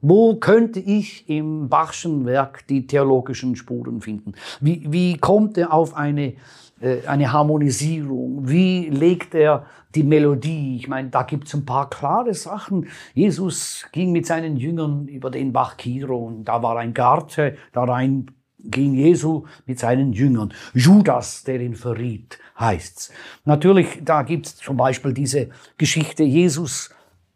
Wo 0.00 0.36
könnte 0.36 0.80
ich 0.80 1.28
im 1.28 1.68
Bachschen 1.68 2.24
Werk 2.24 2.66
die 2.68 2.86
theologischen 2.86 3.54
Spuren 3.54 4.00
finden? 4.00 4.32
Wie, 4.62 4.90
wie 4.90 5.18
kommt 5.18 5.58
er 5.58 5.74
auf 5.74 5.94
eine, 5.94 6.32
äh, 6.80 7.06
eine 7.06 7.30
Harmonisierung? 7.30 8.48
Wie 8.48 8.88
legt 8.88 9.34
er 9.34 9.66
die 9.94 10.04
Melodie? 10.04 10.76
Ich 10.76 10.88
meine, 10.88 11.10
da 11.10 11.22
gibt 11.22 11.48
es 11.48 11.54
ein 11.54 11.66
paar 11.66 11.90
klare 11.90 12.32
Sachen. 12.32 12.86
Jesus 13.12 13.84
ging 13.92 14.10
mit 14.10 14.24
seinen 14.24 14.56
Jüngern 14.56 15.06
über 15.06 15.30
den 15.30 15.52
Bach 15.52 15.76
Kidron. 15.76 16.46
Da 16.46 16.62
war 16.62 16.78
ein 16.78 16.94
Garten, 16.94 17.58
da 17.74 17.84
rein 17.84 18.30
ging 18.64 18.94
Jesu 18.94 19.44
mit 19.66 19.78
seinen 19.78 20.12
Jüngern. 20.12 20.52
Judas, 20.74 21.44
der 21.44 21.60
ihn 21.60 21.74
verriet, 21.74 22.38
heißt's. 22.58 23.12
Natürlich, 23.44 24.00
da 24.04 24.22
gibt's 24.22 24.56
zum 24.56 24.76
Beispiel 24.76 25.12
diese 25.12 25.48
Geschichte 25.78 26.22
Jesus 26.22 26.90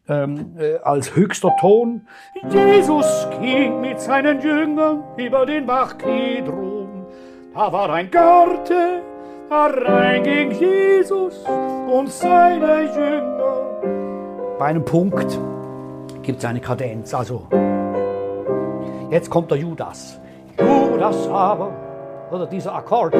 ähm, 0.08 0.56
äh, 0.58 0.76
als 0.82 1.16
höchster 1.16 1.54
Ton. 1.60 2.06
Jesus 2.50 3.26
ging 3.40 3.80
mit 3.80 4.00
seinen 4.00 4.40
Jüngern 4.40 5.02
über 5.16 5.46
den 5.46 5.66
Bach 5.66 5.96
Kidron. 5.98 7.06
Da 7.54 7.72
war 7.72 7.90
ein 7.90 8.10
Garten, 8.10 9.02
da 9.48 9.66
rein 9.66 10.22
ging 10.22 10.50
Jesus 10.50 11.44
und 11.90 12.10
seine 12.10 12.82
Jünger. 12.94 14.58
Bei 14.58 14.66
einem 14.66 14.84
Punkt 14.84 15.38
gibt 16.22 16.38
es 16.38 16.44
eine 16.44 16.60
Kadenz. 16.60 17.14
Also, 17.14 17.46
jetzt 19.10 19.30
kommt 19.30 19.50
der 19.50 19.58
Judas. 19.58 20.20
Judas 21.04 21.28
aber, 21.28 22.28
oder 22.30 22.46
dieser 22.46 22.74
Akkord, 22.74 23.14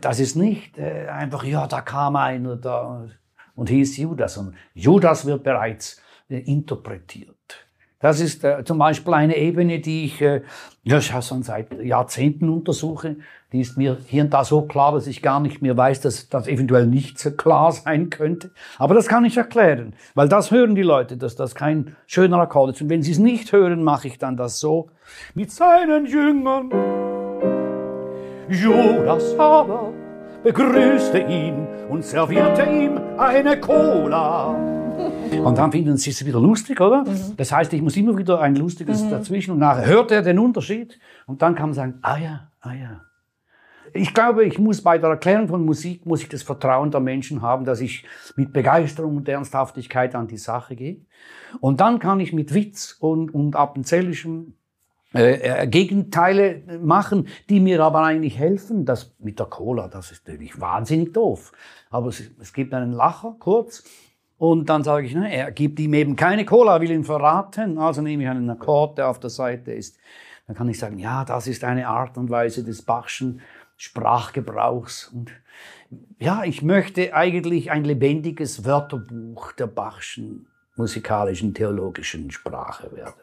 das 0.00 0.18
ist 0.18 0.36
nicht 0.36 0.78
äh, 0.78 1.06
einfach, 1.06 1.44
ja, 1.44 1.66
da 1.66 1.82
kam 1.82 2.16
einer 2.16 2.56
da 2.56 3.06
und 3.54 3.68
hieß 3.68 3.98
Judas. 3.98 4.38
Und 4.38 4.54
Judas 4.72 5.26
wird 5.26 5.42
bereits 5.42 6.00
äh, 6.30 6.38
interpretiert. 6.38 7.66
Das 7.98 8.20
ist 8.20 8.42
äh, 8.42 8.64
zum 8.64 8.78
Beispiel 8.78 9.12
eine 9.12 9.36
Ebene, 9.36 9.80
die 9.80 10.06
ich 10.06 10.22
äh, 10.22 10.44
ja, 10.82 10.98
schon 11.02 11.42
seit 11.42 11.78
Jahrzehnten 11.78 12.48
untersuche. 12.48 13.16
Die 13.52 13.60
ist 13.60 13.76
mir 13.76 13.96
hier 14.06 14.24
und 14.24 14.34
da 14.34 14.44
so 14.44 14.62
klar, 14.62 14.92
dass 14.92 15.06
ich 15.06 15.22
gar 15.22 15.38
nicht 15.38 15.62
mehr 15.62 15.76
weiß, 15.76 16.00
dass 16.00 16.28
das 16.28 16.48
eventuell 16.48 16.86
nicht 16.86 17.18
so 17.18 17.30
klar 17.30 17.70
sein 17.70 18.10
könnte. 18.10 18.50
Aber 18.76 18.94
das 18.94 19.06
kann 19.06 19.24
ich 19.24 19.36
erklären, 19.36 19.94
weil 20.14 20.28
das 20.28 20.50
hören 20.50 20.74
die 20.74 20.82
Leute, 20.82 21.16
dass 21.16 21.36
das 21.36 21.54
kein 21.54 21.94
schöner 22.06 22.38
Akkord 22.38 22.74
ist. 22.74 22.82
Und 22.82 22.88
wenn 22.88 23.02
sie 23.02 23.12
es 23.12 23.18
nicht 23.18 23.52
hören, 23.52 23.84
mache 23.84 24.08
ich 24.08 24.18
dann 24.18 24.36
das 24.36 24.58
so. 24.58 24.90
Mit 25.34 25.52
seinen 25.52 26.06
Jüngern. 26.06 26.70
Judas 28.48 29.38
aber 29.38 29.92
begrüßte 30.42 31.18
ihn 31.18 31.66
und 31.88 32.04
servierte 32.04 32.62
ihm 32.62 33.00
eine 33.18 33.60
Cola. 33.60 34.54
Und 35.42 35.58
dann 35.58 35.72
finden 35.72 35.96
sie 35.96 36.10
es 36.10 36.24
wieder 36.24 36.40
lustig, 36.40 36.80
oder? 36.80 37.04
Mhm. 37.04 37.36
Das 37.36 37.52
heißt, 37.52 37.72
ich 37.72 37.82
muss 37.82 37.96
immer 37.96 38.16
wieder 38.16 38.40
ein 38.40 38.56
lustiges 38.56 39.02
mhm. 39.02 39.10
dazwischen 39.10 39.52
und 39.52 39.58
nachher 39.58 39.86
hört 39.86 40.10
er 40.10 40.22
den 40.22 40.38
Unterschied 40.38 40.98
und 41.26 41.42
dann 41.42 41.54
kann 41.54 41.70
man 41.70 41.74
sagen, 41.74 41.98
ah 42.02 42.16
ja, 42.16 42.48
ah 42.60 42.72
ja. 42.72 43.05
Ich 43.96 44.14
glaube, 44.14 44.44
ich 44.44 44.58
muss 44.58 44.82
bei 44.82 44.98
der 44.98 45.10
Erklärung 45.10 45.48
von 45.48 45.64
Musik, 45.64 46.06
muss 46.06 46.22
ich 46.22 46.28
das 46.28 46.42
Vertrauen 46.42 46.90
der 46.90 47.00
Menschen 47.00 47.42
haben, 47.42 47.64
dass 47.64 47.80
ich 47.80 48.04
mit 48.36 48.52
Begeisterung 48.52 49.16
und 49.16 49.28
Ernsthaftigkeit 49.28 50.14
an 50.14 50.28
die 50.28 50.38
Sache 50.38 50.76
gehe. 50.76 51.00
Und 51.60 51.80
dann 51.80 51.98
kann 51.98 52.20
ich 52.20 52.32
mit 52.32 52.54
Witz 52.54 52.96
und, 53.00 53.34
und 53.34 53.56
appenzellischem 53.56 54.54
äh, 55.14 55.62
äh, 55.62 55.66
Gegenteile 55.66 56.62
machen, 56.82 57.28
die 57.48 57.60
mir 57.60 57.82
aber 57.82 58.02
eigentlich 58.02 58.38
helfen. 58.38 58.84
Das 58.84 59.14
mit 59.18 59.38
der 59.38 59.46
Cola, 59.46 59.88
das 59.88 60.10
ist 60.10 60.26
natürlich 60.26 60.60
wahnsinnig 60.60 61.12
doof. 61.12 61.52
Aber 61.90 62.08
es, 62.08 62.22
es 62.40 62.52
gibt 62.52 62.74
einen 62.74 62.92
Lacher 62.92 63.34
kurz 63.38 63.84
und 64.36 64.68
dann 64.68 64.84
sage 64.84 65.06
ich, 65.06 65.14
ne, 65.14 65.32
er 65.32 65.52
gibt 65.52 65.80
ihm 65.80 65.94
eben 65.94 66.16
keine 66.16 66.44
Cola, 66.44 66.80
will 66.80 66.90
ihn 66.90 67.04
verraten. 67.04 67.78
Also 67.78 68.02
nehme 68.02 68.24
ich 68.24 68.28
einen 68.28 68.50
Akkord, 68.50 68.98
der 68.98 69.08
auf 69.08 69.18
der 69.18 69.30
Seite 69.30 69.72
ist. 69.72 69.96
Dann 70.46 70.54
kann 70.54 70.68
ich 70.68 70.78
sagen, 70.78 70.98
ja, 70.98 71.24
das 71.24 71.46
ist 71.46 71.64
eine 71.64 71.88
Art 71.88 72.18
und 72.18 72.30
Weise 72.30 72.62
des 72.62 72.82
Bachschen 72.82 73.40
Sprachgebrauchs. 73.76 75.08
Und 75.08 75.32
ja, 76.18 76.44
ich 76.44 76.62
möchte 76.62 77.14
eigentlich 77.14 77.70
ein 77.70 77.84
lebendiges 77.84 78.64
Wörterbuch 78.64 79.52
der 79.52 79.66
Bachschen 79.66 80.46
musikalischen, 80.76 81.54
theologischen 81.54 82.30
Sprache 82.30 82.94
werden. 82.94 83.14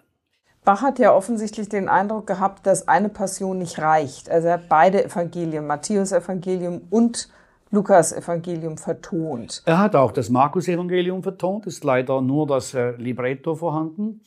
Bach 0.63 0.82
hat 0.82 0.98
ja 0.98 1.13
offensichtlich 1.13 1.68
den 1.70 1.89
Eindruck 1.89 2.26
gehabt, 2.26 2.66
dass 2.66 2.88
eine 2.88 3.10
Passion 3.10 3.60
nicht 3.60 3.80
reicht. 3.80 4.30
Also 4.30 4.48
er 4.48 4.54
hat 4.56 4.70
beide 4.70 5.04
Evangelien, 5.04 5.68
Matthäus-Evangelium 5.68 6.84
und 6.89 7.30
Lukas-Evangelium 7.72 8.78
vertont. 8.78 9.62
Er 9.66 9.80
hat 9.80 9.96
auch 9.96 10.12
das 10.12 10.30
Markus-Evangelium 10.30 11.22
vertont, 11.22 11.66
ist 11.66 11.84
leider 11.84 12.22
nur 12.22 12.48
das 12.48 12.74
äh, 12.74 12.92
Libretto 12.92 13.56
vorhanden. 13.56 14.22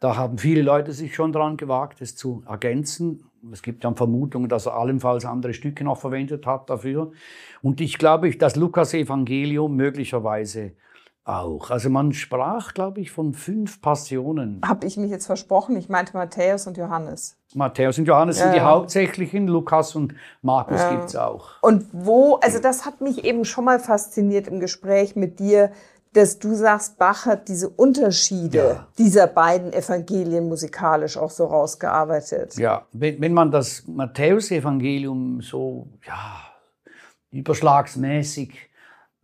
Da 0.00 0.16
haben 0.16 0.38
viele 0.38 0.62
Leute 0.62 0.92
sich 0.92 1.14
schon 1.14 1.32
dran 1.32 1.56
gewagt, 1.56 2.00
es 2.00 2.16
zu 2.16 2.44
ergänzen. 2.46 3.27
Es 3.52 3.62
gibt 3.62 3.84
dann 3.84 3.96
Vermutungen, 3.96 4.48
dass 4.48 4.66
er 4.66 4.74
allenfalls 4.74 5.24
andere 5.24 5.54
Stücke 5.54 5.84
noch 5.84 5.98
verwendet 5.98 6.46
hat 6.46 6.70
dafür. 6.70 7.12
Und 7.62 7.80
ich 7.80 7.98
glaube, 7.98 8.30
das 8.36 8.56
Lukas-Evangelium 8.56 9.74
möglicherweise 9.74 10.72
auch. 11.28 11.70
Also 11.70 11.90
man 11.90 12.12
sprach, 12.12 12.74
glaube 12.74 13.00
ich, 13.00 13.10
von 13.10 13.34
fünf 13.34 13.80
Passionen. 13.82 14.60
Habe 14.66 14.86
ich 14.86 14.96
mich 14.96 15.10
jetzt 15.10 15.26
versprochen? 15.26 15.76
Ich 15.76 15.88
meinte 15.88 16.16
Matthäus 16.16 16.66
und 16.66 16.76
Johannes. 16.76 17.36
Matthäus 17.54 17.98
und 17.98 18.06
Johannes 18.06 18.38
ja. 18.38 18.44
sind 18.44 18.54
die 18.54 18.60
hauptsächlichen, 18.60 19.46
Lukas 19.46 19.94
und 19.94 20.14
Markus 20.42 20.80
ja. 20.80 21.04
es 21.04 21.16
auch. 21.16 21.50
Und 21.60 21.86
wo, 21.92 22.36
also 22.36 22.58
das 22.60 22.86
hat 22.86 23.00
mich 23.00 23.24
eben 23.24 23.44
schon 23.44 23.64
mal 23.64 23.78
fasziniert 23.78 24.48
im 24.48 24.58
Gespräch 24.58 25.16
mit 25.16 25.38
dir, 25.38 25.70
dass 26.12 26.38
du 26.38 26.54
sagst, 26.54 26.98
Bach 26.98 27.26
hat 27.26 27.48
diese 27.48 27.68
Unterschiede 27.68 28.58
ja. 28.58 28.88
dieser 28.98 29.26
beiden 29.26 29.72
Evangelien 29.72 30.48
musikalisch 30.48 31.16
auch 31.16 31.30
so 31.30 31.46
rausgearbeitet. 31.46 32.56
Ja, 32.56 32.86
wenn, 32.92 33.20
wenn 33.20 33.32
man 33.32 33.50
das 33.50 33.86
Matthäus-Evangelium 33.86 35.40
so, 35.42 35.88
ja, 36.06 36.40
überschlagsmäßig 37.30 38.54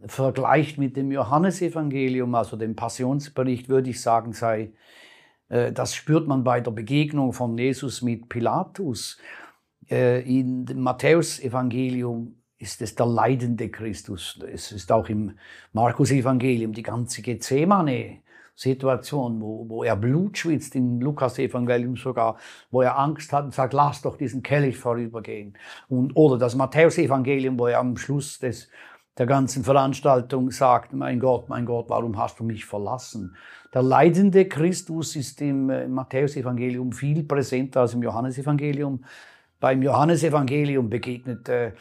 vergleicht 0.07 0.79
mit 0.79 0.97
dem 0.97 1.11
Johannesevangelium, 1.11 2.35
also 2.35 2.57
dem 2.57 2.77
Passionsbericht, 2.77 3.69
würde 3.69 3.91
ich 3.91 4.03
sagen, 4.03 4.33
sei, 4.33 4.73
äh, 5.49 5.73
das 5.73 5.95
spürt 5.95 6.27
man 6.27 6.45
bei 6.45 6.61
der 6.61 6.71
Begegnung 6.71 7.33
von 7.33 7.57
Jesus 7.57 8.03
mit 8.03 8.29
Pilatus. 8.29 9.19
Äh, 9.91 10.23
in 10.23 10.67
dem 10.67 10.81
Matthäusevangelium 10.81 12.37
ist 12.65 12.81
es 12.81 12.95
der 12.95 13.05
leidende 13.05 13.69
Christus. 13.69 14.41
Es 14.51 14.73
ist 14.73 14.91
auch 14.91 15.09
im 15.11 15.37
Markus-Evangelium 15.75 16.73
die 16.73 16.83
ganze 16.83 17.21
Gethsemane. 17.21 18.23
Situation, 18.57 19.41
wo, 19.41 19.69
wo 19.69 19.83
er 19.83 19.97
Blut 19.97 20.39
schwitzt, 20.39 20.77
im 20.77 21.01
Lukas-Evangelium 21.01 21.97
sogar, 21.97 22.39
wo 22.71 22.83
er 22.83 22.97
Angst 22.97 23.33
hat 23.33 23.45
und 23.45 23.53
sagt, 23.53 23.73
lass 23.73 24.01
doch 24.03 24.17
diesen 24.17 24.45
Kelch 24.45 24.79
vorübergehen. 24.79 25.59
Und, 25.89 26.13
oder 26.15 26.39
das 26.39 26.55
Matthäus-Evangelium, 26.55 27.59
wo 27.59 27.67
er 27.67 27.81
am 27.81 27.97
Schluss 27.97 28.39
des 28.39 28.69
der 29.19 29.27
ganzen 29.27 29.63
Veranstaltung 29.63 30.51
sagt, 30.51 30.93
mein 30.93 31.21
Gott, 31.21 31.49
mein 31.49 31.67
Gott, 31.67 31.89
warum 31.89 32.17
hast 32.19 32.41
du 32.41 32.45
mich 32.45 32.65
verlassen? 32.65 33.37
Der 33.73 33.83
leidende 33.83 34.47
Christus 34.47 35.15
ist 35.15 35.41
im 35.41 35.71
äh, 35.71 35.87
Matthäusevangelium 35.87 36.93
viel 36.93 37.23
präsenter 37.23 37.83
als 37.83 37.95
im 37.95 38.03
Johannesevangelium. 38.03 39.05
Beim 39.61 39.83
Johannesevangelium 39.83 40.91
begegnet 40.91 41.49
äh, 41.49 41.73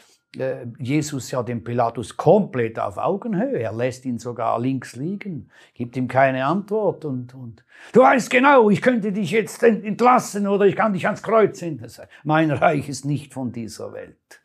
Jesus 0.78 1.30
ja 1.30 1.42
dem 1.42 1.62
Pilatus 1.62 2.16
komplett 2.16 2.78
auf 2.78 2.98
Augenhöhe. 2.98 3.58
Er 3.58 3.72
lässt 3.72 4.04
ihn 4.04 4.18
sogar 4.18 4.58
links 4.60 4.96
liegen, 4.96 5.50
gibt 5.74 5.96
ihm 5.96 6.08
keine 6.08 6.44
Antwort 6.44 7.04
und, 7.04 7.34
und 7.34 7.64
du 7.92 8.00
weißt 8.00 8.30
genau, 8.30 8.70
ich 8.70 8.82
könnte 8.82 9.12
dich 9.12 9.30
jetzt 9.30 9.62
entlassen 9.62 10.46
oder 10.46 10.66
ich 10.66 10.76
kann 10.76 10.92
dich 10.92 11.06
ans 11.06 11.22
Kreuz 11.22 11.58
senden. 11.58 11.88
Mein 12.24 12.50
Reich 12.50 12.88
ist 12.88 13.04
nicht 13.04 13.32
von 13.32 13.52
dieser 13.52 13.92
Welt. 13.92 14.40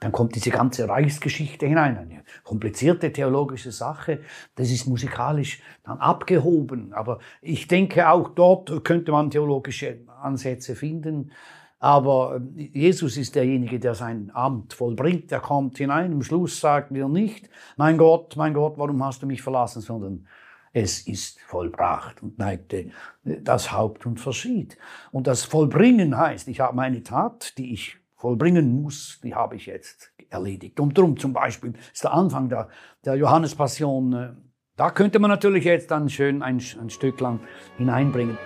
Dann 0.00 0.12
kommt 0.12 0.34
diese 0.34 0.50
ganze 0.50 0.88
Reichsgeschichte 0.88 1.66
hinein, 1.66 1.98
eine 1.98 2.24
komplizierte 2.42 3.12
theologische 3.12 3.70
Sache. 3.70 4.20
Das 4.54 4.70
ist 4.70 4.86
musikalisch 4.86 5.62
dann 5.84 5.98
abgehoben. 5.98 6.94
Aber 6.94 7.18
ich 7.42 7.68
denke, 7.68 8.08
auch 8.08 8.30
dort 8.30 8.82
könnte 8.82 9.12
man 9.12 9.30
theologische 9.30 9.98
Ansätze 10.22 10.74
finden. 10.74 11.32
Aber 11.80 12.40
Jesus 12.54 13.16
ist 13.16 13.34
derjenige, 13.34 13.80
der 13.80 13.94
sein 13.94 14.30
Amt 14.34 14.74
vollbringt. 14.74 15.32
Er 15.32 15.40
kommt 15.40 15.78
hinein. 15.78 16.12
Am 16.12 16.22
Schluss 16.22 16.60
sagt 16.60 16.92
er 16.92 17.08
nicht, 17.08 17.48
mein 17.78 17.96
Gott, 17.96 18.36
mein 18.36 18.52
Gott, 18.52 18.74
warum 18.76 19.02
hast 19.02 19.22
du 19.22 19.26
mich 19.26 19.40
verlassen, 19.40 19.80
sondern 19.80 20.26
es 20.72 21.06
ist 21.06 21.40
vollbracht 21.40 22.22
und 22.22 22.38
neigte 22.38 22.90
das 23.24 23.72
Haupt 23.72 24.04
und 24.04 24.20
verschied. 24.20 24.76
Und 25.10 25.26
das 25.26 25.44
Vollbringen 25.44 26.16
heißt, 26.16 26.48
ich 26.48 26.60
habe 26.60 26.76
meine 26.76 27.02
Tat, 27.02 27.56
die 27.56 27.72
ich 27.72 27.96
vollbringen 28.14 28.82
muss, 28.82 29.18
die 29.24 29.34
habe 29.34 29.56
ich 29.56 29.64
jetzt 29.64 30.12
erledigt. 30.28 30.78
Und 30.78 30.96
darum 30.96 31.16
zum 31.16 31.32
Beispiel 31.32 31.72
ist 31.92 32.04
der 32.04 32.12
Anfang 32.12 32.50
der, 32.50 32.68
der 33.04 33.14
Johannespassion, 33.16 34.12
äh, 34.12 34.32
da 34.76 34.90
könnte 34.90 35.18
man 35.18 35.30
natürlich 35.30 35.64
jetzt 35.64 35.90
dann 35.90 36.08
schön 36.08 36.42
ein, 36.42 36.60
ein 36.80 36.90
Stück 36.90 37.20
lang 37.20 37.40
hineinbringen. 37.78 38.38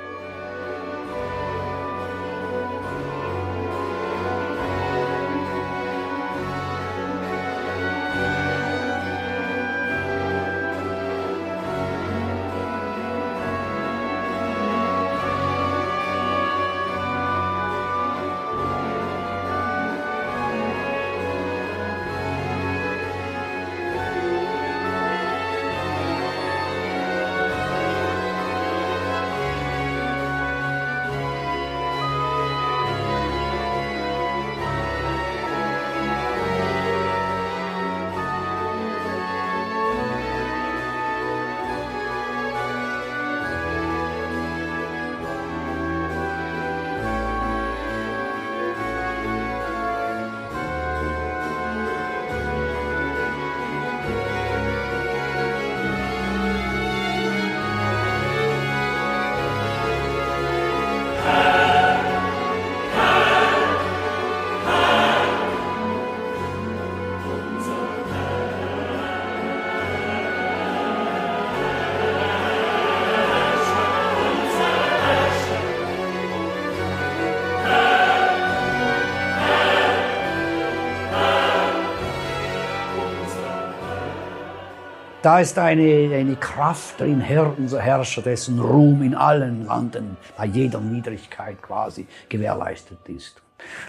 Da 85.24 85.40
ist 85.40 85.58
eine, 85.58 86.10
eine 86.14 86.36
Kraft 86.36 87.00
drin, 87.00 87.18
Herr, 87.18 87.54
unser 87.56 87.80
Herrscher, 87.80 88.20
dessen 88.20 88.60
Ruhm 88.60 89.02
in 89.02 89.14
allen 89.14 89.64
Landen, 89.64 90.18
bei 90.36 90.44
jeder 90.44 90.82
Niedrigkeit 90.82 91.62
quasi 91.62 92.06
gewährleistet 92.28 92.98
ist. 93.08 93.40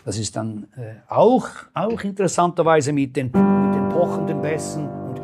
Das 0.06 0.17
ist 0.17 0.38
dann 0.38 0.67
äh, 0.78 0.93
auch, 1.10 1.50
auch 1.74 2.02
interessanterweise 2.06 2.93
mit 2.93 3.17
den, 3.17 3.26
mit 3.26 3.36
den 3.36 3.89
pochenden 3.89 4.41
Bässen 4.41 4.88
und 4.88 5.17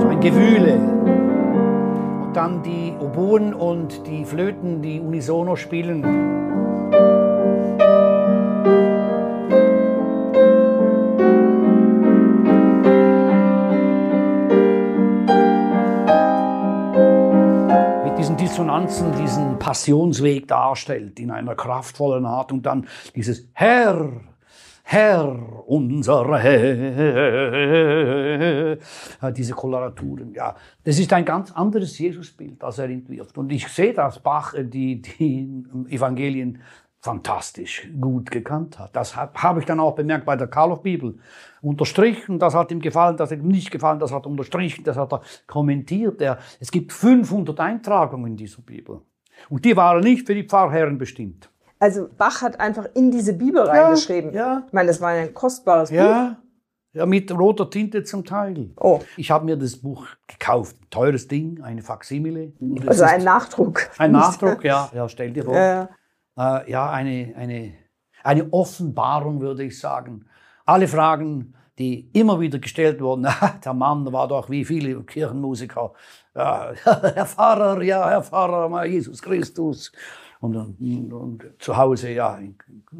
so 0.00 0.08
ein 0.08 0.20
Gewühle. 0.20 0.74
Und 2.24 2.32
dann 2.34 2.62
die 2.62 2.94
Oboen 2.98 3.52
und 3.52 4.06
die 4.06 4.24
Flöten, 4.24 4.80
die 4.80 5.00
unisono 5.00 5.54
spielen. 5.56 6.30
Dissonanzen 18.60 19.10
diesen 19.16 19.58
Passionsweg 19.58 20.46
darstellt 20.46 21.18
in 21.18 21.30
einer 21.30 21.54
kraftvollen 21.54 22.26
Art 22.26 22.52
und 22.52 22.66
dann 22.66 22.86
dieses 23.14 23.48
Herr, 23.54 24.20
Herr, 24.82 25.66
unser 25.66 26.38
Herr, 26.38 26.76
diese 29.32 29.54
Koloraturen, 29.54 30.34
ja, 30.34 30.54
das 30.84 30.98
ist 30.98 31.10
ein 31.14 31.24
ganz 31.24 31.52
anderes 31.52 31.98
Jesusbild, 31.98 32.62
das 32.62 32.76
er 32.78 32.90
entwirft. 32.90 33.38
Und 33.38 33.50
ich 33.50 33.66
sehe, 33.66 33.94
dass 33.94 34.18
Bach 34.18 34.52
die, 34.58 35.00
die 35.00 35.64
Evangelien 35.88 36.60
fantastisch 37.00 37.88
gut 37.98 38.30
gekannt 38.30 38.78
hat. 38.78 38.94
Das 38.94 39.16
habe 39.16 39.60
ich 39.60 39.66
dann 39.66 39.80
auch 39.80 39.94
bemerkt 39.94 40.26
bei 40.26 40.36
der 40.36 40.48
Karloff-Bibel. 40.48 41.18
Unterstrichen, 41.62 42.38
das 42.38 42.54
hat 42.54 42.70
ihm 42.70 42.80
gefallen, 42.80 43.16
das 43.16 43.30
hat 43.30 43.38
ihm 43.38 43.48
nicht 43.48 43.70
gefallen, 43.70 43.98
das 43.98 44.12
hat 44.12 44.26
er 44.26 44.30
unterstrichen, 44.30 44.84
das 44.84 44.96
hat 44.96 45.12
er 45.12 45.22
kommentiert. 45.46 46.20
Er, 46.20 46.38
es 46.58 46.70
gibt 46.70 46.92
500 46.92 47.58
Eintragungen 47.58 48.32
in 48.32 48.36
dieser 48.36 48.62
Bibel. 48.62 49.00
Und 49.48 49.64
die 49.64 49.76
waren 49.76 50.00
nicht 50.00 50.26
für 50.26 50.34
die 50.34 50.44
Pfarrherren 50.44 50.98
bestimmt. 50.98 51.50
Also 51.78 52.08
Bach 52.16 52.42
hat 52.42 52.60
einfach 52.60 52.86
in 52.94 53.10
diese 53.10 53.32
Bibel 53.32 53.64
ja, 53.64 53.72
reingeschrieben. 53.72 54.34
Ja. 54.34 54.64
Ich 54.66 54.72
meine, 54.72 54.88
das 54.88 55.00
war 55.00 55.10
ein 55.10 55.32
kostbares 55.32 55.90
ja. 55.90 56.28
Buch. 56.28 56.36
Ja, 56.92 57.06
mit 57.06 57.30
roter 57.30 57.70
Tinte 57.70 58.02
zum 58.02 58.24
Teil. 58.24 58.70
Oh. 58.76 59.00
Ich 59.16 59.30
habe 59.30 59.44
mir 59.44 59.56
das 59.56 59.76
Buch 59.76 60.08
gekauft. 60.26 60.76
Teures 60.90 61.28
Ding, 61.28 61.62
eine 61.62 61.82
Faximile. 61.82 62.52
Also 62.84 63.04
ein 63.04 63.22
Nachdruck. 63.22 63.88
Ein 63.96 64.10
Nachdruck, 64.12 64.64
ja. 64.64 64.90
Ja, 64.92 65.08
stell 65.08 65.30
dir 65.30 65.44
vor. 65.44 65.54
Ja, 65.54 65.88
äh, 66.40 66.70
ja, 66.70 66.90
eine, 66.90 67.34
eine, 67.36 67.74
eine 68.22 68.52
Offenbarung, 68.52 69.40
würde 69.40 69.64
ich 69.64 69.78
sagen. 69.78 70.24
Alle 70.64 70.88
Fragen, 70.88 71.54
die 71.78 72.10
immer 72.12 72.40
wieder 72.40 72.58
gestellt 72.58 73.00
wurden, 73.00 73.26
der 73.64 73.74
Mann 73.74 74.10
war 74.12 74.28
doch 74.28 74.48
wie 74.48 74.64
viele 74.64 75.02
Kirchenmusiker, 75.02 75.92
ja, 76.34 76.72
Herr 76.84 77.26
Pfarrer, 77.26 77.82
ja, 77.82 78.08
Herr 78.08 78.22
Pfarrer, 78.22 78.84
Jesus 78.84 79.20
Christus. 79.20 79.92
Und, 80.42 80.56
und, 80.56 81.12
und, 81.12 81.44
zu 81.58 81.76
Hause, 81.76 82.12
ja, 82.12 82.38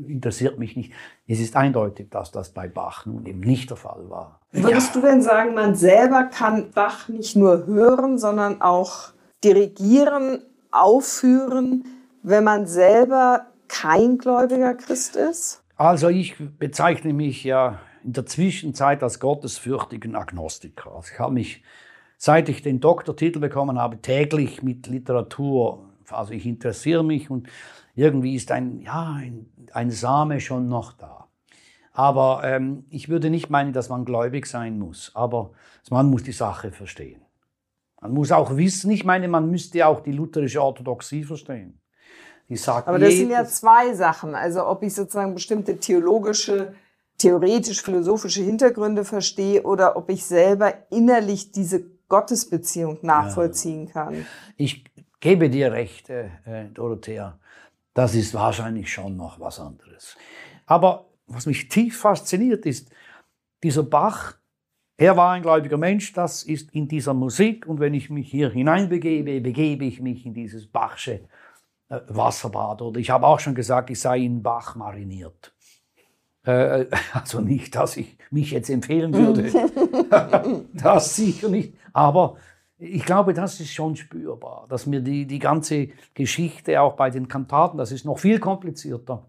interessiert 0.06 0.58
mich 0.58 0.76
nicht. 0.76 0.92
Es 1.26 1.40
ist 1.40 1.56
eindeutig, 1.56 2.10
dass 2.10 2.30
das 2.32 2.52
bei 2.52 2.68
Bach 2.68 3.06
nun 3.06 3.24
eben 3.24 3.40
nicht 3.40 3.70
der 3.70 3.78
Fall 3.78 4.10
war. 4.10 4.40
Würdest 4.52 4.94
ja. 4.94 5.00
du 5.00 5.06
denn 5.06 5.22
sagen, 5.22 5.54
man 5.54 5.74
selber 5.74 6.24
kann 6.24 6.70
Bach 6.72 7.08
nicht 7.08 7.36
nur 7.36 7.64
hören, 7.64 8.18
sondern 8.18 8.60
auch 8.60 9.12
dirigieren, 9.42 10.42
aufführen? 10.70 11.99
Wenn 12.22 12.44
man 12.44 12.66
selber 12.66 13.46
kein 13.68 14.18
gläubiger 14.18 14.74
Christ 14.74 15.16
ist? 15.16 15.62
Also 15.76 16.08
ich 16.08 16.36
bezeichne 16.58 17.12
mich 17.12 17.44
ja 17.44 17.80
in 18.04 18.12
der 18.12 18.26
Zwischenzeit 18.26 19.02
als 19.02 19.20
gottesfürchtigen 19.20 20.16
Agnostiker. 20.16 20.94
Also 20.94 21.10
ich 21.12 21.18
habe 21.18 21.32
mich, 21.32 21.62
seit 22.16 22.48
ich 22.48 22.62
den 22.62 22.80
Doktortitel 22.80 23.38
bekommen 23.38 23.78
habe, 23.78 24.00
täglich 24.00 24.62
mit 24.62 24.86
Literatur, 24.86 25.90
also 26.10 26.32
ich 26.32 26.46
interessiere 26.46 27.04
mich 27.04 27.30
und 27.30 27.48
irgendwie 27.94 28.34
ist 28.34 28.50
ein, 28.50 28.80
ja, 28.80 29.14
ein, 29.14 29.46
ein 29.72 29.90
Same 29.90 30.40
schon 30.40 30.68
noch 30.68 30.92
da. 30.92 31.28
Aber 31.92 32.42
ähm, 32.44 32.84
ich 32.88 33.08
würde 33.08 33.30
nicht 33.30 33.50
meinen, 33.50 33.72
dass 33.72 33.88
man 33.88 34.04
gläubig 34.04 34.46
sein 34.46 34.78
muss, 34.78 35.12
aber 35.14 35.52
man 35.90 36.08
muss 36.08 36.22
die 36.22 36.32
Sache 36.32 36.72
verstehen. 36.72 37.22
Man 38.00 38.12
muss 38.12 38.32
auch 38.32 38.56
wissen, 38.56 38.90
ich 38.90 39.04
meine, 39.04 39.28
man 39.28 39.50
müsste 39.50 39.86
auch 39.86 40.00
die 40.00 40.12
lutherische 40.12 40.62
Orthodoxie 40.62 41.24
verstehen. 41.24 41.79
Die 42.50 42.56
sagt 42.56 42.88
Aber 42.88 42.98
das 42.98 43.14
sind 43.14 43.30
ja 43.30 43.44
zwei 43.44 43.94
Sachen. 43.94 44.34
Also 44.34 44.66
ob 44.66 44.82
ich 44.82 44.92
sozusagen 44.92 45.34
bestimmte 45.34 45.78
theologische, 45.78 46.74
theoretisch-philosophische 47.18 48.42
Hintergründe 48.42 49.04
verstehe 49.04 49.62
oder 49.62 49.96
ob 49.96 50.10
ich 50.10 50.24
selber 50.24 50.74
innerlich 50.90 51.52
diese 51.52 51.84
Gottesbeziehung 52.08 52.98
nachvollziehen 53.02 53.88
kann. 53.88 54.26
Ich 54.56 54.84
gebe 55.20 55.48
dir 55.48 55.70
recht, 55.70 56.10
äh, 56.10 56.26
äh, 56.44 56.68
Dorothea. 56.74 57.38
Das 57.94 58.16
ist 58.16 58.34
wahrscheinlich 58.34 58.92
schon 58.92 59.16
noch 59.16 59.38
was 59.38 59.60
anderes. 59.60 60.16
Aber 60.66 61.06
was 61.28 61.46
mich 61.46 61.68
tief 61.68 62.00
fasziniert 62.00 62.66
ist, 62.66 62.90
dieser 63.62 63.84
Bach, 63.84 64.34
er 64.96 65.16
war 65.16 65.32
ein 65.32 65.42
gläubiger 65.42 65.78
Mensch, 65.78 66.12
das 66.14 66.42
ist 66.42 66.74
in 66.74 66.88
dieser 66.88 67.14
Musik. 67.14 67.66
Und 67.66 67.78
wenn 67.78 67.94
ich 67.94 68.10
mich 68.10 68.28
hier 68.28 68.50
hineinbegebe, 68.50 69.40
begebe 69.40 69.84
ich 69.84 70.00
mich 70.00 70.26
in 70.26 70.34
dieses 70.34 70.66
Bachsche 70.66 71.20
Wasserbad. 71.90 72.82
Oder 72.82 73.00
ich 73.00 73.10
habe 73.10 73.26
auch 73.26 73.40
schon 73.40 73.54
gesagt, 73.54 73.90
ich 73.90 74.00
sei 74.00 74.18
in 74.20 74.42
Bach 74.42 74.76
mariniert. 74.76 75.52
Äh, 76.44 76.86
also 77.12 77.40
nicht, 77.40 77.74
dass 77.74 77.96
ich 77.96 78.16
mich 78.30 78.52
jetzt 78.52 78.70
empfehlen 78.70 79.12
würde. 79.12 80.64
das 80.72 81.16
sicher 81.16 81.48
nicht. 81.48 81.74
Aber 81.92 82.36
ich 82.78 83.04
glaube, 83.04 83.34
das 83.34 83.60
ist 83.60 83.72
schon 83.72 83.94
spürbar, 83.96 84.66
dass 84.68 84.86
mir 84.86 85.00
die, 85.00 85.26
die 85.26 85.38
ganze 85.38 85.88
Geschichte 86.14 86.80
auch 86.80 86.94
bei 86.94 87.10
den 87.10 87.28
Kantaten, 87.28 87.76
das 87.76 87.92
ist 87.92 88.06
noch 88.06 88.18
viel 88.18 88.38
komplizierter. 88.38 89.26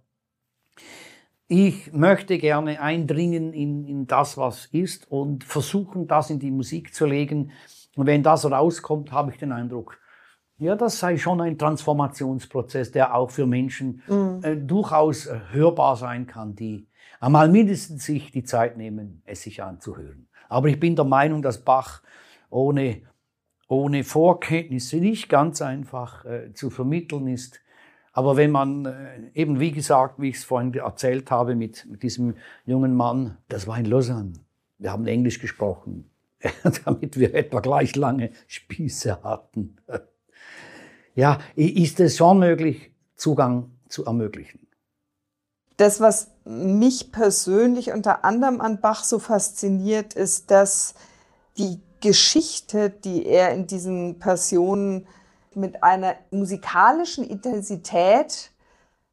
Ich 1.50 1.92
möchte 1.92 2.38
gerne 2.38 2.80
eindringen 2.80 3.52
in, 3.52 3.84
in 3.84 4.08
das, 4.08 4.38
was 4.38 4.68
ist 4.68 5.12
und 5.12 5.44
versuchen, 5.44 6.08
das 6.08 6.30
in 6.30 6.40
die 6.40 6.50
Musik 6.50 6.94
zu 6.94 7.06
legen. 7.06 7.52
Und 7.98 8.06
wenn 8.06 8.24
das 8.24 8.50
rauskommt, 8.50 9.12
habe 9.12 9.32
ich 9.32 9.38
den 9.38 9.52
Eindruck, 9.52 10.00
Ja, 10.62 10.76
das 10.76 11.00
sei 11.00 11.18
schon 11.18 11.42
ein 11.42 11.58
Transformationsprozess, 11.58 12.92
der 12.92 13.16
auch 13.16 13.32
für 13.32 13.48
Menschen 13.48 14.04
mhm. 14.08 14.42
äh, 14.44 14.56
durchaus 14.56 15.26
äh, 15.26 15.40
hörbar 15.50 15.96
sein 15.96 16.28
kann, 16.28 16.56
die 16.56 16.86
einmal 17.20 17.50
mindestens 17.50 18.06
sich 18.06 18.30
die 18.30 18.44
Zeit 18.44 18.78
nehmen, 18.78 19.24
es 19.26 19.42
sich 19.42 19.64
anzuhören. 19.64 20.28
Aber 20.50 20.68
ich 20.68 20.80
bin 20.80 20.96
der 20.96 21.06
Meinung, 21.06 21.42
dass 21.42 21.66
Bach 21.66 22.04
ohne, 22.52 23.02
ohne 23.68 24.04
Vorkenntnisse 24.04 24.98
nicht 24.98 25.30
ganz 25.30 25.64
einfach 25.64 26.26
äh, 26.26 26.54
zu 26.54 26.70
vermitteln 26.70 27.26
ist. 27.26 27.60
Aber 28.14 28.38
wenn 28.38 28.52
man 28.52 28.86
äh, 28.86 29.32
eben, 29.34 29.60
wie 29.60 29.72
gesagt, 29.72 30.22
wie 30.22 30.30
ich 30.30 30.36
es 30.36 30.44
vorhin 30.44 30.76
erzählt 30.76 31.32
habe 31.32 31.56
mit, 31.56 31.88
mit 31.90 32.04
diesem 32.04 32.36
jungen 32.68 32.96
Mann, 32.96 33.36
das 33.50 33.66
war 33.66 33.80
in 33.80 33.86
Lausanne. 33.86 34.34
Wir 34.78 34.92
haben 34.92 35.08
Englisch 35.08 35.40
gesprochen, 35.40 36.12
damit 36.86 37.18
wir 37.18 37.34
etwa 37.34 37.62
gleich 37.62 37.96
lange 37.96 38.30
Spieße 38.46 39.24
hatten 39.24 39.78
ja, 41.16 41.40
ist 41.56 42.00
es 42.00 42.18
schon 42.18 42.40
möglich, 42.40 42.92
Zugang 43.16 43.72
zu 43.90 44.06
ermöglichen. 44.06 44.68
Das, 45.78 46.00
was 46.00 46.32
mich 46.46 47.12
persönlich 47.12 47.92
unter 47.92 48.24
anderem 48.24 48.62
an 48.62 48.82
Bach 48.82 49.04
so 49.04 49.20
fasziniert, 49.20 50.14
ist, 50.14 50.52
dass 50.52 50.94
die 51.58 51.82
Geschichte, 52.02 52.90
die 52.90 53.26
er 53.26 53.54
in 53.54 53.68
diesen 53.68 54.20
Passionen 54.20 55.08
mit 55.54 55.84
einer 55.84 56.16
musikalischen 56.32 57.24
Intensität 57.24 58.52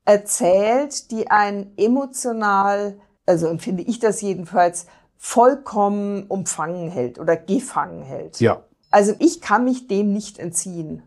erzählt, 0.04 1.10
die 1.10 1.30
einen 1.30 1.72
emotional, 1.76 2.98
also 3.26 3.46
empfinde 3.48 3.82
ich 3.82 3.98
das 3.98 4.20
jedenfalls, 4.20 4.86
vollkommen 5.16 6.26
umfangen 6.28 6.90
hält 6.90 7.18
oder 7.18 7.36
gefangen 7.36 8.02
hält. 8.02 8.40
Ja. 8.40 8.62
Also 8.90 9.14
ich 9.18 9.40
kann 9.40 9.64
mich 9.64 9.86
dem 9.88 10.12
nicht 10.12 10.38
entziehen. 10.38 11.02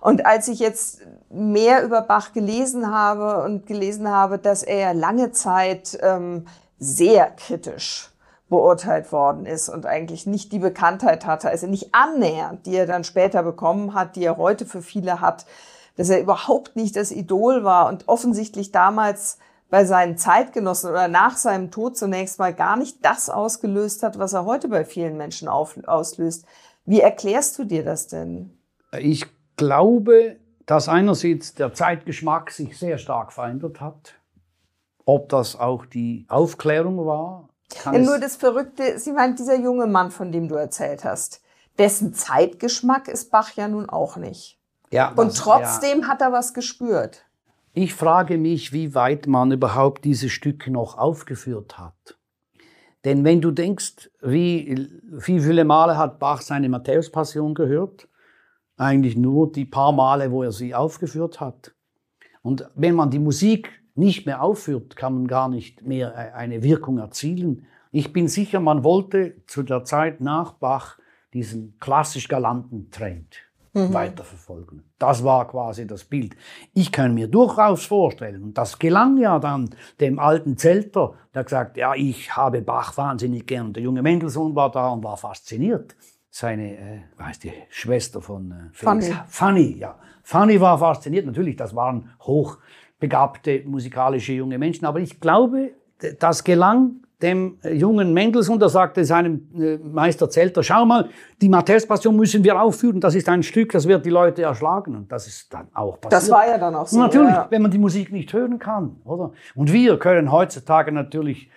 Und 0.00 0.26
als 0.26 0.48
ich 0.48 0.58
jetzt 0.58 1.00
mehr 1.30 1.84
über 1.84 2.02
Bach 2.02 2.32
gelesen 2.32 2.92
habe 2.92 3.42
und 3.44 3.66
gelesen 3.66 4.08
habe, 4.08 4.38
dass 4.38 4.62
er 4.62 4.94
lange 4.94 5.32
Zeit 5.32 5.98
ähm, 6.02 6.46
sehr 6.78 7.30
kritisch 7.30 8.10
beurteilt 8.48 9.12
worden 9.12 9.46
ist 9.46 9.68
und 9.68 9.86
eigentlich 9.86 10.26
nicht 10.26 10.52
die 10.52 10.58
Bekanntheit 10.58 11.24
hatte, 11.24 11.48
also 11.48 11.66
nicht 11.66 11.94
annähernd, 11.94 12.66
die 12.66 12.76
er 12.76 12.86
dann 12.86 13.02
später 13.02 13.42
bekommen 13.42 13.94
hat, 13.94 14.14
die 14.14 14.24
er 14.24 14.36
heute 14.36 14.66
für 14.66 14.82
viele 14.82 15.20
hat, 15.20 15.46
dass 15.96 16.10
er 16.10 16.20
überhaupt 16.20 16.76
nicht 16.76 16.96
das 16.96 17.10
Idol 17.10 17.64
war 17.64 17.88
und 17.88 18.08
offensichtlich 18.08 18.70
damals 18.70 19.38
bei 19.70 19.86
seinen 19.86 20.18
Zeitgenossen 20.18 20.90
oder 20.90 21.08
nach 21.08 21.38
seinem 21.38 21.70
Tod 21.70 21.96
zunächst 21.96 22.38
mal 22.38 22.52
gar 22.52 22.76
nicht 22.76 23.02
das 23.02 23.30
ausgelöst 23.30 24.02
hat, 24.02 24.18
was 24.18 24.34
er 24.34 24.44
heute 24.44 24.68
bei 24.68 24.84
vielen 24.84 25.16
Menschen 25.16 25.48
auf, 25.48 25.78
auslöst. 25.86 26.44
Wie 26.84 27.00
erklärst 27.00 27.58
du 27.58 27.64
dir 27.64 27.82
das 27.82 28.06
denn? 28.06 28.58
Ich 28.98 29.26
glaube, 29.62 30.36
dass 30.66 30.88
einerseits 30.88 31.54
der 31.54 31.72
Zeitgeschmack 31.72 32.50
sich 32.50 32.76
sehr 32.76 32.98
stark 32.98 33.32
verändert 33.32 33.80
hat. 33.80 34.14
Ob 35.04 35.28
das 35.28 35.58
auch 35.58 35.86
die 35.86 36.26
Aufklärung 36.28 37.06
war? 37.06 37.48
Ja, 37.84 37.98
nur 37.98 38.18
das 38.18 38.36
Verrückte, 38.36 38.98
Sie 38.98 39.12
meint 39.12 39.38
dieser 39.38 39.58
junge 39.58 39.86
Mann, 39.86 40.10
von 40.10 40.32
dem 40.32 40.48
du 40.48 40.56
erzählt 40.56 41.04
hast, 41.04 41.42
dessen 41.78 42.12
Zeitgeschmack 42.12 43.08
ist 43.08 43.30
Bach 43.30 43.52
ja 43.54 43.68
nun 43.68 43.88
auch 43.88 44.16
nicht. 44.16 44.58
Ja, 44.90 45.12
das, 45.14 45.24
Und 45.24 45.36
trotzdem 45.36 46.00
ja. 46.00 46.08
hat 46.08 46.20
er 46.20 46.32
was 46.32 46.54
gespürt. 46.54 47.24
Ich 47.72 47.94
frage 47.94 48.36
mich, 48.36 48.72
wie 48.72 48.94
weit 48.94 49.26
man 49.26 49.52
überhaupt 49.52 50.04
diese 50.04 50.28
Stücke 50.28 50.70
noch 50.70 50.98
aufgeführt 50.98 51.78
hat. 51.78 52.18
Denn 53.04 53.24
wenn 53.24 53.40
du 53.40 53.50
denkst, 53.50 54.10
wie, 54.20 54.90
wie 55.04 55.40
viele 55.40 55.64
Male 55.64 55.96
hat 55.96 56.18
Bach 56.18 56.42
seine 56.42 56.68
Matthäus-Passion 56.68 57.54
gehört? 57.54 58.08
Eigentlich 58.76 59.16
nur 59.16 59.52
die 59.52 59.64
paar 59.64 59.92
Male, 59.92 60.30
wo 60.30 60.42
er 60.42 60.52
sie 60.52 60.74
aufgeführt 60.74 61.40
hat. 61.40 61.74
Und 62.42 62.68
wenn 62.74 62.94
man 62.94 63.10
die 63.10 63.18
Musik 63.18 63.82
nicht 63.94 64.26
mehr 64.26 64.42
aufführt, 64.42 64.96
kann 64.96 65.14
man 65.14 65.26
gar 65.26 65.48
nicht 65.48 65.82
mehr 65.82 66.14
äh, 66.14 66.32
eine 66.32 66.62
Wirkung 66.62 66.98
erzielen. 66.98 67.66
Ich 67.90 68.12
bin 68.12 68.26
sicher, 68.26 68.60
man 68.60 68.84
wollte 68.84 69.36
zu 69.46 69.62
der 69.62 69.84
Zeit 69.84 70.20
nach 70.20 70.54
Bach 70.54 70.98
diesen 71.34 71.78
klassisch 71.78 72.28
galanten 72.28 72.90
Trend 72.90 73.36
mhm. 73.74 73.92
weiterverfolgen. 73.92 74.84
Das 74.98 75.24
war 75.24 75.46
quasi 75.46 75.86
das 75.86 76.04
Bild. 76.04 76.34
Ich 76.74 76.90
kann 76.90 77.14
mir 77.14 77.28
durchaus 77.28 77.84
vorstellen, 77.84 78.42
und 78.42 78.58
das 78.58 78.78
gelang 78.78 79.18
ja 79.18 79.38
dann 79.38 79.70
dem 80.00 80.18
alten 80.18 80.56
Zelter, 80.56 81.14
der 81.34 81.44
gesagt, 81.44 81.76
ja, 81.76 81.94
ich 81.94 82.34
habe 82.34 82.62
Bach 82.62 82.96
wahnsinnig 82.96 83.46
gern. 83.46 83.72
Der 83.72 83.82
junge 83.82 84.02
Mendelssohn 84.02 84.54
war 84.54 84.70
da 84.70 84.88
und 84.88 85.04
war 85.04 85.16
fasziniert 85.16 85.94
seine, 86.34 86.72
äh, 86.72 87.00
heißt 87.20 87.44
die 87.44 87.52
Schwester 87.68 88.22
von 88.22 88.50
äh, 88.50 88.54
Felix. 88.72 89.08
Fanny. 89.08 89.20
Fanny, 89.28 89.76
ja. 89.78 89.98
Fanny 90.22 90.60
war 90.60 90.78
fasziniert. 90.78 91.26
Natürlich, 91.26 91.56
das 91.56 91.76
waren 91.76 92.08
hochbegabte 92.22 93.62
musikalische 93.66 94.32
junge 94.32 94.58
Menschen. 94.58 94.86
Aber 94.86 94.98
ich 94.98 95.20
glaube, 95.20 95.72
das 96.18 96.42
gelang 96.42 97.02
dem 97.20 97.58
äh, 97.62 97.74
jungen 97.74 98.14
Mendelssohn, 98.14 98.58
der 98.58 98.70
sagte 98.70 99.04
seinem 99.04 99.46
äh, 99.54 99.76
Meister 99.76 100.30
Zelter, 100.30 100.62
schau 100.62 100.86
mal, 100.86 101.10
die 101.40 101.50
Matthäus-Passion 101.50 102.16
müssen 102.16 102.42
wir 102.42 102.60
aufführen. 102.60 102.98
Das 102.98 103.14
ist 103.14 103.28
ein 103.28 103.42
Stück, 103.42 103.72
das 103.72 103.86
wird 103.86 104.06
die 104.06 104.10
Leute 104.10 104.42
erschlagen. 104.42 104.96
Und 104.96 105.12
das 105.12 105.26
ist 105.26 105.52
dann 105.52 105.68
auch 105.74 106.00
passiert. 106.00 106.12
Das 106.14 106.30
war 106.30 106.48
ja 106.48 106.56
dann 106.56 106.74
auch 106.74 106.86
so. 106.86 106.96
Und 106.96 107.02
natürlich, 107.02 107.30
ja. 107.30 107.46
wenn 107.50 107.60
man 107.60 107.70
die 107.70 107.78
Musik 107.78 108.10
nicht 108.10 108.32
hören 108.32 108.58
kann, 108.58 108.96
oder? 109.04 109.32
Und 109.54 109.70
wir 109.70 109.98
können 109.98 110.32
heutzutage 110.32 110.92
natürlich 110.92 111.50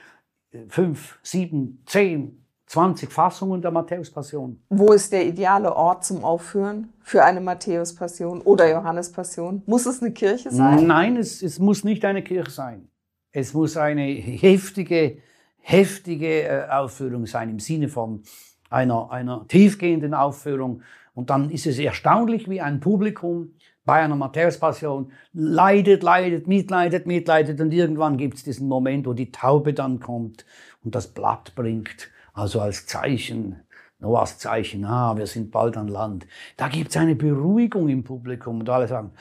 äh, 0.51 0.65
fünf, 0.67 1.17
sieben, 1.23 1.81
zehn, 1.85 2.44
20 2.67 3.11
Fassungen 3.11 3.61
der 3.61 3.71
Matthäus-Passion. 3.71 4.59
Wo 4.69 4.91
ist 4.91 5.11
der 5.11 5.25
ideale 5.25 5.75
Ort 5.75 6.03
zum 6.03 6.23
Aufführen 6.23 6.93
für 7.01 7.23
eine 7.23 7.39
Matthäus-Passion 7.39 8.41
oder 8.41 8.69
Johannes-Passion? 8.69 9.63
Muss 9.65 9.85
es 9.85 10.01
eine 10.01 10.11
Kirche 10.11 10.51
sein? 10.51 10.87
Nein, 10.87 11.17
es, 11.17 11.43
es 11.43 11.59
muss 11.59 11.83
nicht 11.83 12.03
eine 12.05 12.23
Kirche 12.23 12.51
sein. 12.51 12.87
Es 13.31 13.53
muss 13.53 13.77
eine 13.77 14.03
heftige, 14.03 15.17
heftige 15.59 16.43
äh, 16.43 16.69
Aufführung 16.69 17.27
sein 17.27 17.49
im 17.49 17.59
Sinne 17.59 17.87
von 17.87 18.23
einer, 18.69 19.11
einer 19.11 19.47
tiefgehenden 19.47 20.13
Aufführung. 20.13 20.81
Und 21.13 21.29
dann 21.29 21.51
ist 21.51 21.67
es 21.67 21.77
erstaunlich, 21.77 22.49
wie 22.49 22.61
ein 22.61 22.79
Publikum 22.79 23.53
bei 23.85 24.01
einer 24.01 24.15
Matthäus-Passion 24.15 25.11
leidet, 25.33 26.03
leidet, 26.03 26.47
mitleidet, 26.47 27.05
mitleidet 27.05 27.61
und 27.61 27.71
irgendwann 27.71 28.17
gibt 28.17 28.35
es 28.35 28.43
diesen 28.43 28.67
Moment, 28.67 29.05
wo 29.05 29.13
die 29.13 29.31
Taube 29.31 29.73
dann 29.73 29.99
kommt 29.99 30.45
und 30.83 30.95
das 30.95 31.07
Blatt 31.07 31.53
bringt 31.55 32.09
also 32.35 32.59
als 32.59 32.85
Zeichen, 32.85 33.61
Noahs 33.99 34.37
Zeichen, 34.37 34.83
ah, 34.83 35.15
wir 35.15 35.25
sind 35.25 35.51
bald 35.51 35.77
an 35.77 35.87
Land. 35.87 36.27
Da 36.57 36.67
gibt 36.67 36.89
es 36.89 36.97
eine 36.97 37.15
Beruhigung 37.15 37.87
im 37.87 38.03
Publikum 38.03 38.59
und 38.59 38.69
alle 38.69 38.87
sagen, 38.87 39.11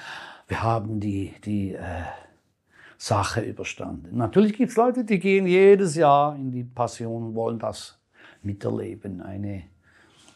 wir 0.48 0.62
haben 0.62 0.98
die, 0.98 1.33
die 1.44 1.74
äh, 1.74 2.03
Sache 2.98 3.40
überstanden. 3.40 4.16
Natürlich 4.16 4.55
gibt 4.55 4.70
es 4.70 4.77
Leute, 4.77 5.05
die 5.05 5.20
gehen 5.20 5.46
jedes 5.46 5.94
Jahr 5.94 6.35
in 6.35 6.50
die 6.50 6.64
Passion 6.64 7.29
und 7.29 7.35
wollen 7.35 7.59
das 7.59 8.00
miterleben. 8.42 9.20
Eine, 9.22 9.62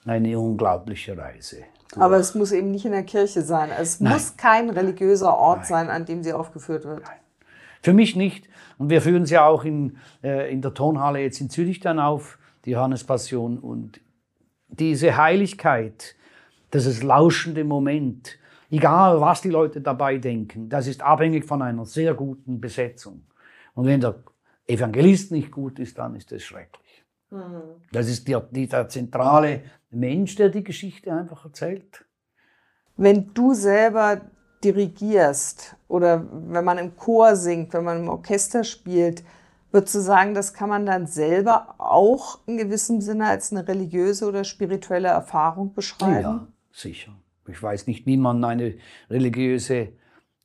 eine 0.04 0.38
unglaubliche 0.38 1.18
Reise. 1.18 1.64
Aber 1.96 2.16
es 2.16 2.34
muss 2.34 2.52
eben 2.52 2.70
nicht 2.70 2.84
in 2.84 2.92
der 2.92 3.02
Kirche 3.02 3.42
sein. 3.42 3.70
Es 3.70 4.00
Nein. 4.00 4.12
muss 4.12 4.36
kein 4.36 4.70
religiöser 4.70 5.34
Ort 5.36 5.60
Nein. 5.60 5.68
sein, 5.68 5.90
an 5.90 6.04
dem 6.04 6.22
sie 6.22 6.32
aufgeführt 6.32 6.84
wird. 6.84 7.02
Nein. 7.02 7.18
Für 7.82 7.92
mich 7.92 8.16
nicht. 8.16 8.48
Und 8.76 8.90
wir 8.90 9.02
führen 9.02 9.26
sie 9.26 9.38
auch 9.38 9.64
in, 9.64 9.96
äh, 10.22 10.52
in 10.52 10.62
der 10.62 10.74
Tonhalle 10.74 11.20
jetzt 11.20 11.40
in 11.40 11.50
Zürich 11.50 11.80
dann 11.80 11.98
auf 11.98 12.38
die 12.64 12.70
Johannespassion 12.72 13.58
und 13.58 14.00
diese 14.68 15.16
Heiligkeit, 15.16 16.14
dieses 16.72 17.02
lauschende 17.02 17.64
Moment, 17.64 18.38
egal 18.70 19.20
was 19.20 19.40
die 19.40 19.50
Leute 19.50 19.80
dabei 19.80 20.18
denken, 20.18 20.68
das 20.68 20.86
ist 20.86 21.02
abhängig 21.02 21.44
von 21.44 21.62
einer 21.62 21.86
sehr 21.86 22.14
guten 22.14 22.60
Besetzung. 22.60 23.22
Und 23.74 23.86
wenn 23.86 24.00
der 24.00 24.16
Evangelist 24.66 25.32
nicht 25.32 25.50
gut 25.50 25.78
ist, 25.78 25.98
dann 25.98 26.14
ist 26.14 26.30
es 26.32 26.44
schrecklich. 26.44 26.87
Mhm. 27.30 27.82
Das 27.92 28.08
ist 28.08 28.26
der, 28.28 28.40
der 28.40 28.88
zentrale 28.88 29.62
Mensch, 29.90 30.36
der 30.36 30.48
die 30.48 30.64
Geschichte 30.64 31.12
einfach 31.12 31.44
erzählt. 31.44 32.04
Wenn 32.96 33.32
du 33.32 33.54
selber 33.54 34.22
dirigierst 34.64 35.76
oder 35.86 36.26
wenn 36.30 36.64
man 36.64 36.78
im 36.78 36.96
Chor 36.96 37.36
singt, 37.36 37.72
wenn 37.74 37.84
man 37.84 37.98
im 37.98 38.08
Orchester 38.08 38.64
spielt, 38.64 39.22
Würdest 39.70 39.94
du 39.96 40.00
sagen, 40.00 40.32
das 40.32 40.54
kann 40.54 40.70
man 40.70 40.86
dann 40.86 41.06
selber 41.06 41.74
auch 41.76 42.38
in 42.46 42.56
gewissem 42.56 43.02
Sinne 43.02 43.26
als 43.26 43.52
eine 43.52 43.68
religiöse 43.68 44.26
oder 44.26 44.44
spirituelle 44.44 45.08
Erfahrung 45.08 45.74
beschreiben? 45.74 46.22
Ja, 46.22 46.46
sicher. 46.72 47.12
Ich 47.46 47.62
weiß 47.62 47.86
nicht, 47.86 48.06
wie 48.06 48.16
man 48.16 48.42
eine 48.44 48.76
religiöse 49.10 49.88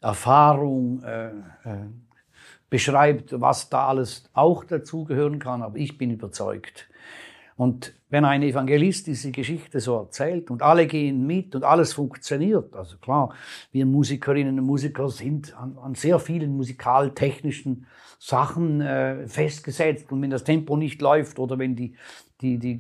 Erfahrung 0.02 1.04
äh, 1.04 1.28
äh, 1.30 1.32
beschreibt, 2.74 3.40
was 3.40 3.70
da 3.70 3.86
alles 3.86 4.24
auch 4.34 4.64
dazugehören 4.64 5.38
kann, 5.38 5.62
aber 5.62 5.78
ich 5.78 6.00
bin 6.00 6.10
überzeugt. 6.10 6.90
Und 7.56 7.94
wenn 8.10 8.26
ein 8.26 8.44
Evangelist 8.44 9.08
diese 9.08 9.32
Geschichte 9.32 9.80
so 9.80 9.98
erzählt 9.98 10.52
und 10.52 10.62
alle 10.62 10.88
gehen 10.88 11.26
mit 11.26 11.56
und 11.56 11.64
alles 11.64 11.94
funktioniert, 11.94 12.76
also 12.76 12.98
klar, 12.98 13.34
wir 13.72 13.86
Musikerinnen 13.86 14.60
und 14.60 14.66
Musiker 14.66 15.10
sind 15.10 15.56
an, 15.58 15.78
an 15.78 15.96
sehr 15.96 16.20
vielen 16.20 16.56
musikaltechnischen 16.56 17.88
Sachen 18.20 18.82
äh, 18.82 19.28
festgesetzt 19.28 20.12
und 20.12 20.22
wenn 20.22 20.30
das 20.30 20.44
Tempo 20.44 20.78
nicht 20.78 21.02
läuft 21.02 21.40
oder 21.40 21.60
wenn 21.60 21.76
die, 21.76 21.96
die, 22.40 22.58
die 22.58 22.80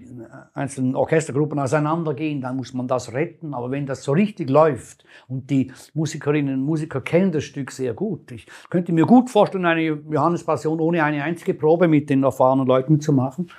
einzelnen 0.53 0.95
Orchestergruppen 0.95 1.59
auseinandergehen, 1.59 2.41
dann 2.41 2.55
muss 2.55 2.73
man 2.73 2.87
das 2.87 3.13
retten. 3.13 3.53
Aber 3.53 3.71
wenn 3.71 3.85
das 3.85 4.03
so 4.03 4.11
richtig 4.11 4.49
läuft 4.49 5.03
und 5.27 5.49
die 5.49 5.71
Musikerinnen 5.93 6.53
und 6.53 6.65
Musiker 6.65 7.01
kennen 7.01 7.31
das 7.31 7.43
Stück 7.43 7.71
sehr 7.71 7.93
gut, 7.93 8.31
ich 8.31 8.45
könnte 8.69 8.93
mir 8.93 9.05
gut 9.05 9.29
vorstellen, 9.29 9.65
eine 9.65 9.81
Johannespassion 9.81 10.79
ohne 10.79 11.03
eine 11.03 11.23
einzige 11.23 11.53
Probe 11.53 11.87
mit 11.87 12.09
den 12.09 12.23
erfahrenen 12.23 12.67
Leuten 12.67 13.01
zu 13.01 13.13
machen. 13.13 13.49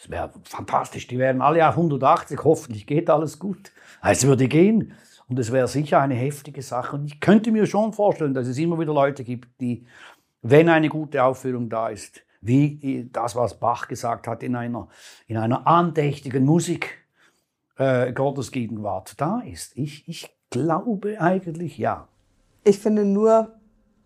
Das 0.00 0.10
wäre 0.10 0.32
fantastisch. 0.44 1.06
Die 1.08 1.18
wären 1.18 1.42
alle 1.42 1.68
auf 1.68 1.76
180. 1.76 2.40
Hoffentlich 2.42 2.86
geht 2.86 3.10
alles 3.10 3.38
gut. 3.38 3.70
Es 4.02 4.26
würde 4.26 4.48
gehen. 4.48 4.92
Und 5.28 5.38
es 5.38 5.52
wäre 5.52 5.68
sicher 5.68 6.00
eine 6.00 6.14
heftige 6.14 6.62
Sache. 6.62 6.96
Und 6.96 7.04
ich 7.04 7.20
könnte 7.20 7.52
mir 7.52 7.66
schon 7.66 7.92
vorstellen, 7.92 8.32
dass 8.32 8.48
es 8.48 8.58
immer 8.58 8.78
wieder 8.80 8.94
Leute 8.94 9.24
gibt, 9.24 9.60
die, 9.60 9.86
wenn 10.42 10.68
eine 10.68 10.88
gute 10.88 11.22
Aufführung 11.22 11.68
da 11.68 11.88
ist, 11.88 12.22
wie 12.40 13.08
das, 13.12 13.36
was 13.36 13.60
Bach 13.60 13.86
gesagt 13.88 14.26
hat, 14.26 14.42
in 14.42 14.56
einer, 14.56 14.88
in 15.26 15.36
einer 15.36 15.66
andächtigen 15.66 16.44
Musik 16.46 17.06
äh, 17.76 18.12
Gottes 18.12 18.50
Gegenwart 18.50 19.20
da 19.20 19.40
ist. 19.40 19.76
Ich, 19.76 20.08
ich 20.08 20.34
glaube 20.48 21.20
eigentlich 21.20 21.76
ja. 21.76 22.08
Ich 22.64 22.78
finde 22.78 23.04
nur, 23.04 23.52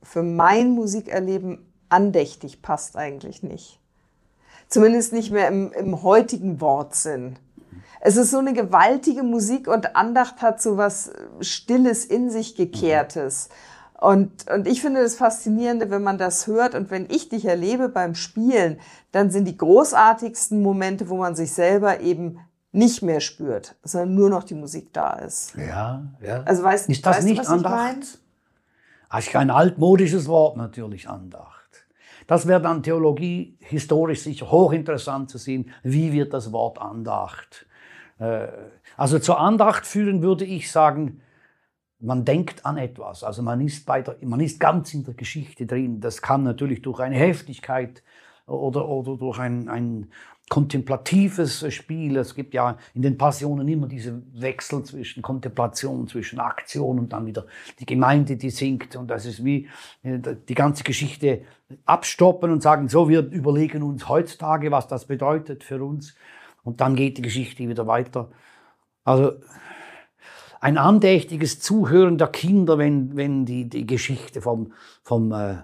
für 0.03 0.25
mein 0.25 0.73
Musikerleben 0.73 1.73
andächtig 1.89 2.61
passt 2.61 2.97
eigentlich 2.97 3.43
nicht. 3.43 3.81
Zumindest 4.69 5.13
nicht 5.13 5.31
mehr 5.31 5.49
im, 5.49 5.73
im 5.73 6.03
heutigen 6.03 6.61
Wortsinn. 6.61 7.37
Es 8.01 8.17
ist 8.17 8.31
so 8.31 8.39
eine 8.39 8.53
gewaltige 8.53 9.23
Musik 9.23 9.67
und 9.67 9.97
Andacht 9.97 10.43
hat 10.43 10.61
so 10.61 10.77
was 10.77 11.11
Stilles 11.41 12.05
in 12.05 12.29
sich 12.31 12.55
gekehrtes. 12.55 13.49
Und, 13.99 14.51
und 14.51 14.67
ich 14.67 14.83
finde 14.83 15.03
das 15.03 15.15
Faszinierende, 15.15 15.89
wenn 15.89 16.03
man 16.03 16.19
das 16.19 16.47
hört 16.47 16.75
und 16.75 16.91
wenn 16.91 17.09
ich 17.09 17.31
dich 17.31 17.47
erlebe 17.47 17.89
beim 17.89 18.15
Spielen, 18.15 18.79
dann 19.13 19.31
sind 19.31 19.47
die 19.47 19.57
großartigsten 19.57 20.61
Momente, 20.63 21.09
wo 21.09 21.17
man 21.17 21.35
sich 21.35 21.53
selber 21.53 22.01
eben 22.01 22.41
nicht 22.73 23.03
mehr 23.03 23.21
spürt, 23.21 23.77
sondern 23.83 24.15
nur 24.15 24.29
noch 24.29 24.45
die 24.45 24.55
Musik 24.55 24.93
da 24.93 25.13
ist. 25.15 25.55
Ja, 25.57 26.03
ja. 26.21 26.43
Also 26.43 26.63
weißt, 26.63 26.91
ist 26.91 27.07
das 27.07 27.19
weißt 27.19 27.27
nicht 27.27 27.39
du, 27.39 27.43
was 27.43 27.49
ich 27.49 27.55
Andacht? 27.55 27.97
mein? 29.11 29.19
Ist 29.19 29.31
kein 29.31 29.51
altmodisches 29.51 30.27
Wort 30.27 30.57
natürlich, 30.57 31.09
Andacht. 31.09 31.64
Das 32.27 32.47
wäre 32.47 32.61
dann 32.61 32.83
Theologie 32.83 33.57
historisch 33.61 34.23
sicher 34.23 34.51
hochinteressant 34.51 35.31
zu 35.31 35.39
sehen, 35.39 35.71
wie 35.83 36.13
wird 36.13 36.33
das 36.33 36.53
Wort 36.53 36.81
Andacht. 36.81 37.67
Äh, 38.19 38.49
Also 38.97 39.19
zur 39.19 39.41
Andacht 39.41 39.87
führen 39.87 40.23
würde 40.23 40.45
ich 40.45 40.71
sagen, 40.71 41.21
man 41.99 42.25
denkt 42.25 42.67
an 42.67 42.77
etwas, 42.77 43.25
also 43.25 43.43
man 43.43 43.61
ist, 43.61 43.87
bei 43.87 44.03
der, 44.03 44.17
man 44.23 44.41
ist 44.41 44.61
ganz 44.61 44.93
in 44.95 45.05
der 45.05 45.15
Geschichte 45.15 45.67
drin. 45.67 46.01
Das 46.01 46.21
kann 46.21 46.43
natürlich 46.43 46.83
durch 46.83 47.01
eine 47.01 47.17
Heftigkeit 47.17 48.03
oder, 48.47 48.87
oder 48.89 49.17
durch 49.17 49.39
ein, 49.39 49.69
ein 49.69 50.11
kontemplatives 50.51 51.65
Spiel. 51.73 52.17
Es 52.17 52.35
gibt 52.35 52.55
ja 52.55 52.77
in 52.93 53.03
den 53.03 53.17
Passionen 53.17 53.67
immer 53.67 53.87
diese 53.87 54.23
Wechsel 54.35 54.83
zwischen 54.85 55.23
Kontemplation, 55.23 56.07
zwischen 56.07 56.39
Aktion 56.39 56.99
und 56.99 57.13
dann 57.13 57.27
wieder 57.27 57.47
die 57.81 57.87
Gemeinde, 57.87 58.37
die 58.37 58.51
singt. 58.51 58.95
Und 58.97 59.09
das 59.09 59.27
ist 59.27 59.45
wie 59.45 59.69
äh, 60.03 60.19
die 60.49 60.55
ganze 60.55 60.85
Geschichte 60.85 61.43
abstoppen 61.87 62.51
und 62.51 62.63
sagen, 62.63 62.89
so, 62.89 63.09
wir 63.09 63.21
überlegen 63.21 63.83
uns 63.83 64.09
heutzutage, 64.09 64.71
was 64.71 64.87
das 64.87 65.07
bedeutet 65.07 65.65
für 65.65 65.83
uns. 65.83 66.15
Und 66.63 66.81
dann 66.81 66.95
geht 66.95 67.19
die 67.19 67.23
Geschichte 67.23 67.69
wieder 67.69 67.87
weiter. 67.87 68.31
Also 69.03 69.33
ein 70.61 70.79
andächtiges 70.79 71.61
Zuhören 71.61 72.17
der 72.17 72.29
Kinder, 72.29 72.79
wenn, 72.79 73.17
wenn 73.17 73.45
die, 73.45 73.69
die 73.69 73.87
Geschichte 73.87 74.41
vom, 74.41 74.73
vom 75.03 75.33
äh, 75.33 75.57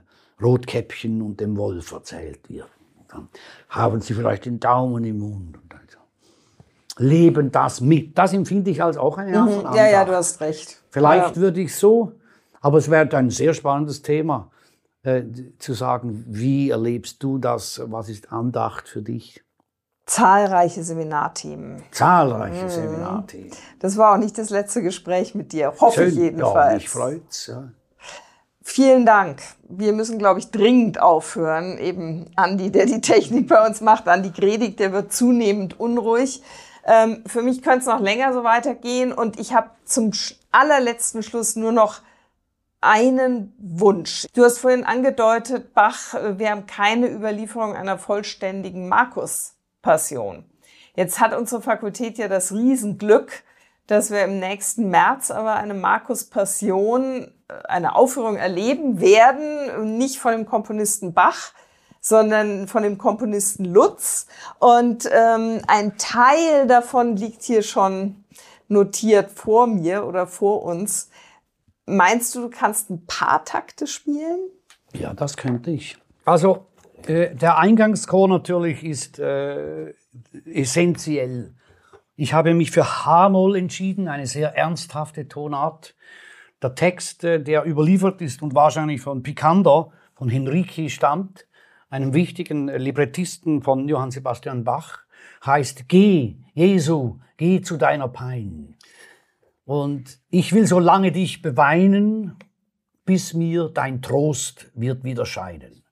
Rotkäppchen 0.43 1.22
und 1.22 1.41
dem 1.41 1.57
Wolf 1.57 1.93
erzählt 1.93 2.49
wird. 2.49 2.68
Dann 3.11 3.28
haben 3.68 4.00
sie 4.00 4.14
vielleicht 4.14 4.44
den 4.44 4.61
Daumen 4.61 5.04
im 5.04 5.18
Mund. 5.18 5.56
Und 5.56 5.72
dann 5.72 5.80
so. 5.88 5.98
Leben 7.02 7.50
das 7.50 7.80
mit. 7.80 8.16
Das 8.16 8.32
empfinde 8.32 8.70
ich 8.70 8.82
als 8.82 8.96
auch 8.96 9.18
eine 9.18 9.38
Art 9.38 9.50
von 9.50 9.70
Mhm. 9.70 9.74
Ja, 9.76 9.86
ja, 9.88 10.04
du 10.04 10.14
hast 10.14 10.40
recht. 10.40 10.82
Vielleicht 10.90 11.36
Ja. 11.36 11.42
würde 11.42 11.61
ich 11.61 11.74
so, 11.74 12.12
aber 12.61 12.78
es 12.78 12.90
wäre 12.90 13.08
ein 13.16 13.30
sehr 13.30 13.54
spannendes 13.54 14.02
Thema, 14.02 14.50
äh, 15.02 15.22
zu 15.58 15.72
sagen, 15.72 16.24
wie 16.28 16.70
erlebst 16.70 17.22
du 17.22 17.38
das? 17.38 17.80
Was 17.86 18.08
ist 18.08 18.32
Andacht 18.32 18.88
für 18.88 19.02
dich? 19.02 19.42
Zahlreiche 20.06 20.82
Seminarthemen. 20.82 21.82
Zahlreiche 21.92 22.64
Mhm. 22.64 22.68
Seminarthemen. 22.68 23.50
Das 23.78 23.96
war 23.96 24.12
auch 24.14 24.18
nicht 24.18 24.36
das 24.36 24.50
letzte 24.50 24.82
Gespräch 24.82 25.34
mit 25.36 25.52
dir, 25.52 25.72
hoffe 25.80 26.04
ich 26.04 26.16
Ja, 26.16 26.22
jedenfalls. 26.24 26.74
mich 26.74 26.88
freut's. 26.88 27.46
Ja. 27.46 27.68
Vielen 28.72 29.04
Dank. 29.04 29.42
Wir 29.68 29.92
müssen, 29.92 30.16
glaube 30.20 30.38
ich, 30.38 30.52
dringend 30.52 31.02
aufhören. 31.02 31.76
Eben 31.78 32.30
Andi, 32.36 32.70
der 32.70 32.86
die 32.86 33.00
Technik 33.00 33.48
bei 33.48 33.66
uns 33.66 33.80
macht, 33.80 34.06
Andi 34.06 34.30
Gredig, 34.30 34.76
der 34.76 34.92
wird 34.92 35.12
zunehmend 35.12 35.80
unruhig. 35.80 36.40
Ähm, 36.84 37.24
für 37.26 37.42
mich 37.42 37.62
könnte 37.62 37.80
es 37.80 37.86
noch 37.86 37.98
länger 37.98 38.32
so 38.32 38.44
weitergehen 38.44 39.12
und 39.12 39.40
ich 39.40 39.54
habe 39.54 39.70
zum 39.84 40.12
allerletzten 40.52 41.24
Schluss 41.24 41.56
nur 41.56 41.72
noch 41.72 42.02
einen 42.80 43.52
Wunsch. 43.58 44.28
Du 44.36 44.44
hast 44.44 44.58
vorhin 44.58 44.84
angedeutet, 44.84 45.74
Bach, 45.74 46.14
äh, 46.14 46.38
wir 46.38 46.50
haben 46.50 46.66
keine 46.66 47.08
Überlieferung 47.08 47.74
einer 47.74 47.98
vollständigen 47.98 48.88
Markus-Passion. 48.88 50.44
Jetzt 50.94 51.18
hat 51.18 51.36
unsere 51.36 51.60
Fakultät 51.60 52.18
ja 52.18 52.28
das 52.28 52.52
Riesenglück, 52.52 53.42
dass 53.88 54.12
wir 54.12 54.22
im 54.22 54.38
nächsten 54.38 54.90
März 54.90 55.32
aber 55.32 55.54
eine 55.54 55.74
Markus-Passion, 55.74 57.32
eine 57.68 57.94
Aufführung 57.96 58.36
erleben 58.36 59.01
werden, 59.01 59.96
nicht 59.98 60.18
von 60.18 60.32
dem 60.32 60.46
Komponisten 60.46 61.12
Bach, 61.12 61.53
sondern 62.01 62.66
von 62.66 62.82
dem 62.82 62.98
Komponisten 62.98 63.64
Lutz. 63.64 64.26
Und 64.59 65.09
ähm, 65.12 65.61
ein 65.66 65.96
Teil 65.98 66.66
davon 66.66 67.16
liegt 67.16 67.42
hier 67.42 67.62
schon 67.62 68.24
notiert 68.68 69.30
vor 69.30 69.66
mir 69.66 70.07
oder 70.07 70.26
vor 70.26 70.62
uns. 70.62 71.11
Meinst 71.86 72.34
du, 72.34 72.42
du 72.42 72.51
kannst 72.51 72.90
ein 72.90 73.05
paar 73.07 73.44
Takte 73.44 73.86
spielen? 73.86 74.40
Ja, 74.92 75.12
das 75.12 75.36
könnte 75.36 75.70
ich. 75.70 75.98
Also, 76.24 76.66
äh, 77.07 77.34
der 77.34 77.59
Eingangschor 77.59 78.28
natürlich 78.28 78.84
ist 78.84 79.18
äh, 79.18 79.92
essentiell. 80.44 81.55
Ich 82.16 82.32
habe 82.32 82.55
mich 82.55 82.70
für 82.70 83.05
H-Moll 83.05 83.57
entschieden, 83.57 84.09
eine 84.09 84.26
sehr 84.26 84.57
ernsthafte 84.57 85.26
Tonart. 85.26 85.94
Der 86.62 86.74
Text, 86.74 87.24
äh, 87.24 87.42
der 87.42 87.64
überliefert 87.64 88.20
ist 88.20 88.42
und 88.42 88.54
wahrscheinlich 88.54 89.00
von 89.00 89.22
Picander, 89.22 89.90
von 90.14 90.28
Henrici 90.28 90.90
stammt, 90.90 91.46
einem 91.88 92.14
wichtigen 92.14 92.68
Librettisten 92.68 93.62
von 93.62 93.88
Johann 93.88 94.11
Sebastian 94.11 94.64
Bach, 94.64 95.00
heißt 95.44 95.88
Geh, 95.88 96.36
Jesu, 96.54 97.18
geh 97.36 97.61
zu 97.62 97.76
deiner 97.76 98.08
Pein. 98.08 98.76
Und 99.64 100.18
ich 100.30 100.52
will 100.52 100.66
so 100.66 100.78
lange 100.78 101.12
dich 101.12 101.42
beweinen, 101.42 102.36
bis 103.04 103.34
mir 103.34 103.68
dein 103.68 104.02
Trost 104.02 104.70
wird 104.74 105.04
wieder 105.04 105.26
scheinen. 105.26 105.84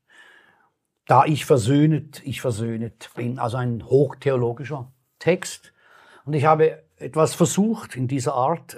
Da 1.06 1.24
ich 1.24 1.44
versöhnet, 1.46 2.20
ich 2.24 2.40
versöhnet 2.40 3.10
bin, 3.14 3.38
also 3.38 3.56
ein 3.56 3.84
hochtheologischer 3.84 4.92
Text. 5.18 5.72
Und 6.24 6.34
ich 6.34 6.44
habe 6.44 6.84
etwas 6.96 7.34
versucht 7.34 7.96
in 7.96 8.08
dieser 8.08 8.34
Art. 8.34 8.76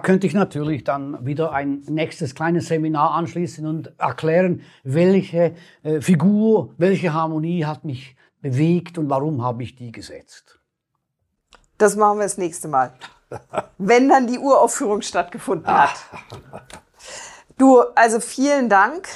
Könnte 0.00 0.26
ich 0.26 0.34
natürlich 0.34 0.84
dann 0.84 1.24
wieder 1.24 1.52
ein 1.52 1.82
nächstes 1.88 2.34
kleines 2.34 2.66
Seminar 2.66 3.12
anschließen 3.12 3.66
und 3.66 3.92
erklären, 3.98 4.62
welche 4.82 5.54
äh, 5.82 6.00
Figur, 6.00 6.74
welche 6.76 7.14
Harmonie 7.14 7.64
hat 7.64 7.84
mich 7.84 8.16
bewegt 8.40 8.98
und 8.98 9.08
warum 9.08 9.42
habe 9.42 9.62
ich 9.62 9.76
die 9.76 9.92
gesetzt. 9.92 10.58
Das 11.78 11.96
machen 11.96 12.18
wir 12.18 12.24
das 12.24 12.38
nächste 12.38 12.68
Mal. 12.68 12.92
Wenn 13.78 14.08
dann 14.08 14.26
die 14.26 14.38
Uraufführung 14.38 15.02
stattgefunden 15.02 15.72
hat. 15.72 15.94
Du, 17.56 17.80
also 17.94 18.20
vielen 18.20 18.68
Dank. 18.68 19.08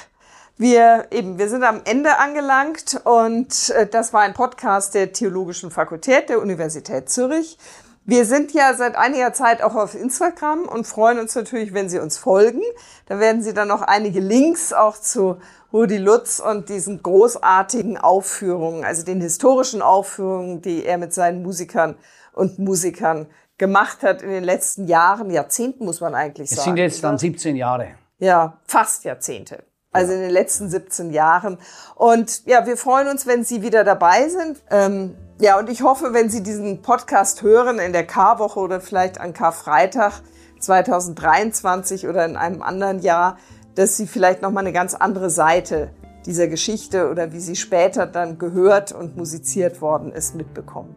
Wir 0.57 1.09
eben, 1.11 1.37
wir 1.39 1.49
sind 1.49 1.65
am 1.65 1.81
Ende 1.85 2.19
angelangt 2.19 3.01
und 3.05 3.71
äh, 3.71 3.89
das 3.89 4.13
war 4.13 4.21
ein 4.21 4.35
Podcast 4.35 4.95
der 4.95 5.13
Theologischen 5.13 5.73
Fakultät 5.73 6.29
der 6.29 6.41
Universität 6.41 7.11
Zürich. 7.11 7.59
Wir 8.07 8.27
sind 8.27 8.53
ja 8.53 8.75
seit 8.75 8.97
einiger 8.97 9.33
Zeit 9.33 9.63
auch 9.63 9.75
auf 9.75 9.95
Instagram 9.95 10.69
und 10.69 10.87
freuen 10.87 11.19
uns 11.19 11.35
natürlich, 11.35 11.73
wenn 11.73 11.89
Sie 11.89 11.99
uns 11.99 12.19
folgen. 12.19 12.61
Da 13.07 13.19
werden 13.19 13.43
Sie 13.43 13.55
dann 13.55 13.69
noch 13.69 13.81
einige 13.81 14.21
Links 14.21 14.75
auch 14.75 14.99
zu 14.99 15.39
Rudi 15.73 15.97
Lutz 15.97 16.39
und 16.39 16.69
diesen 16.69 17.03
großartigen 17.03 17.97
Aufführungen, 17.97 18.85
also 18.85 19.05
den 19.05 19.21
historischen 19.21 19.81
Aufführungen, 19.81 20.61
die 20.61 20.85
er 20.85 20.99
mit 20.99 21.15
seinen 21.15 21.43
Musikern 21.43 21.97
und 22.33 22.59
Musikern 22.59 23.27
gemacht 23.59 24.03
hat 24.03 24.23
in 24.23 24.31
den 24.31 24.45
letzten 24.45 24.87
Jahren, 24.87 25.31
Jahrzehnten 25.31 25.85
muss 25.85 26.01
man 26.01 26.15
eigentlich 26.15 26.51
sagen. 26.51 26.59
Es 26.59 26.65
sind 26.65 26.77
jetzt 26.77 27.05
dann 27.05 27.19
17 27.19 27.57
Jahre. 27.57 27.89
Ja, 28.19 28.59
fast 28.67 29.05
Jahrzehnte. 29.05 29.65
Also 29.93 30.13
in 30.13 30.21
den 30.21 30.31
letzten 30.31 30.69
17 30.69 31.11
Jahren. 31.13 31.59
Und 31.95 32.45
ja, 32.47 32.67
wir 32.67 32.77
freuen 32.77 33.09
uns, 33.09 33.27
wenn 33.27 33.45
Sie 33.45 33.63
wieder 33.63 33.85
dabei 33.85 34.29
sind. 34.29 34.61
Ähm, 34.71 35.17
ja, 35.41 35.59
und 35.59 35.69
ich 35.69 35.83
hoffe, 35.83 36.13
wenn 36.13 36.31
Sie 36.31 36.43
diesen 36.43 36.83
Podcast 36.83 37.43
hören 37.43 37.79
in 37.79 37.93
der 37.93 38.07
Karwoche 38.07 38.61
oder 38.61 38.81
vielleicht 38.81 39.21
an 39.21 39.33
Karfreitag 39.33 40.23
2023 40.61 42.09
oder 42.09 42.25
in 42.25 42.37
einem 42.37 42.63
anderen 42.63 43.01
Jahr, 43.01 43.39
dass 43.75 43.97
Sie 43.97 44.07
vielleicht 44.07 44.43
noch 44.43 44.51
mal 44.51 44.61
eine 44.61 44.73
ganz 44.73 44.95
andere 44.95 45.31
Seite 45.31 45.91
dieser 46.27 46.49
Geschichte 46.49 47.11
oder 47.11 47.33
wie 47.33 47.41
sie 47.41 47.57
später 47.57 48.07
dann 48.07 48.39
gehört 48.39 48.93
und 48.93 49.17
musiziert 49.17 49.81
worden 49.81 50.13
ist, 50.13 50.35
mitbekommen. 50.35 50.95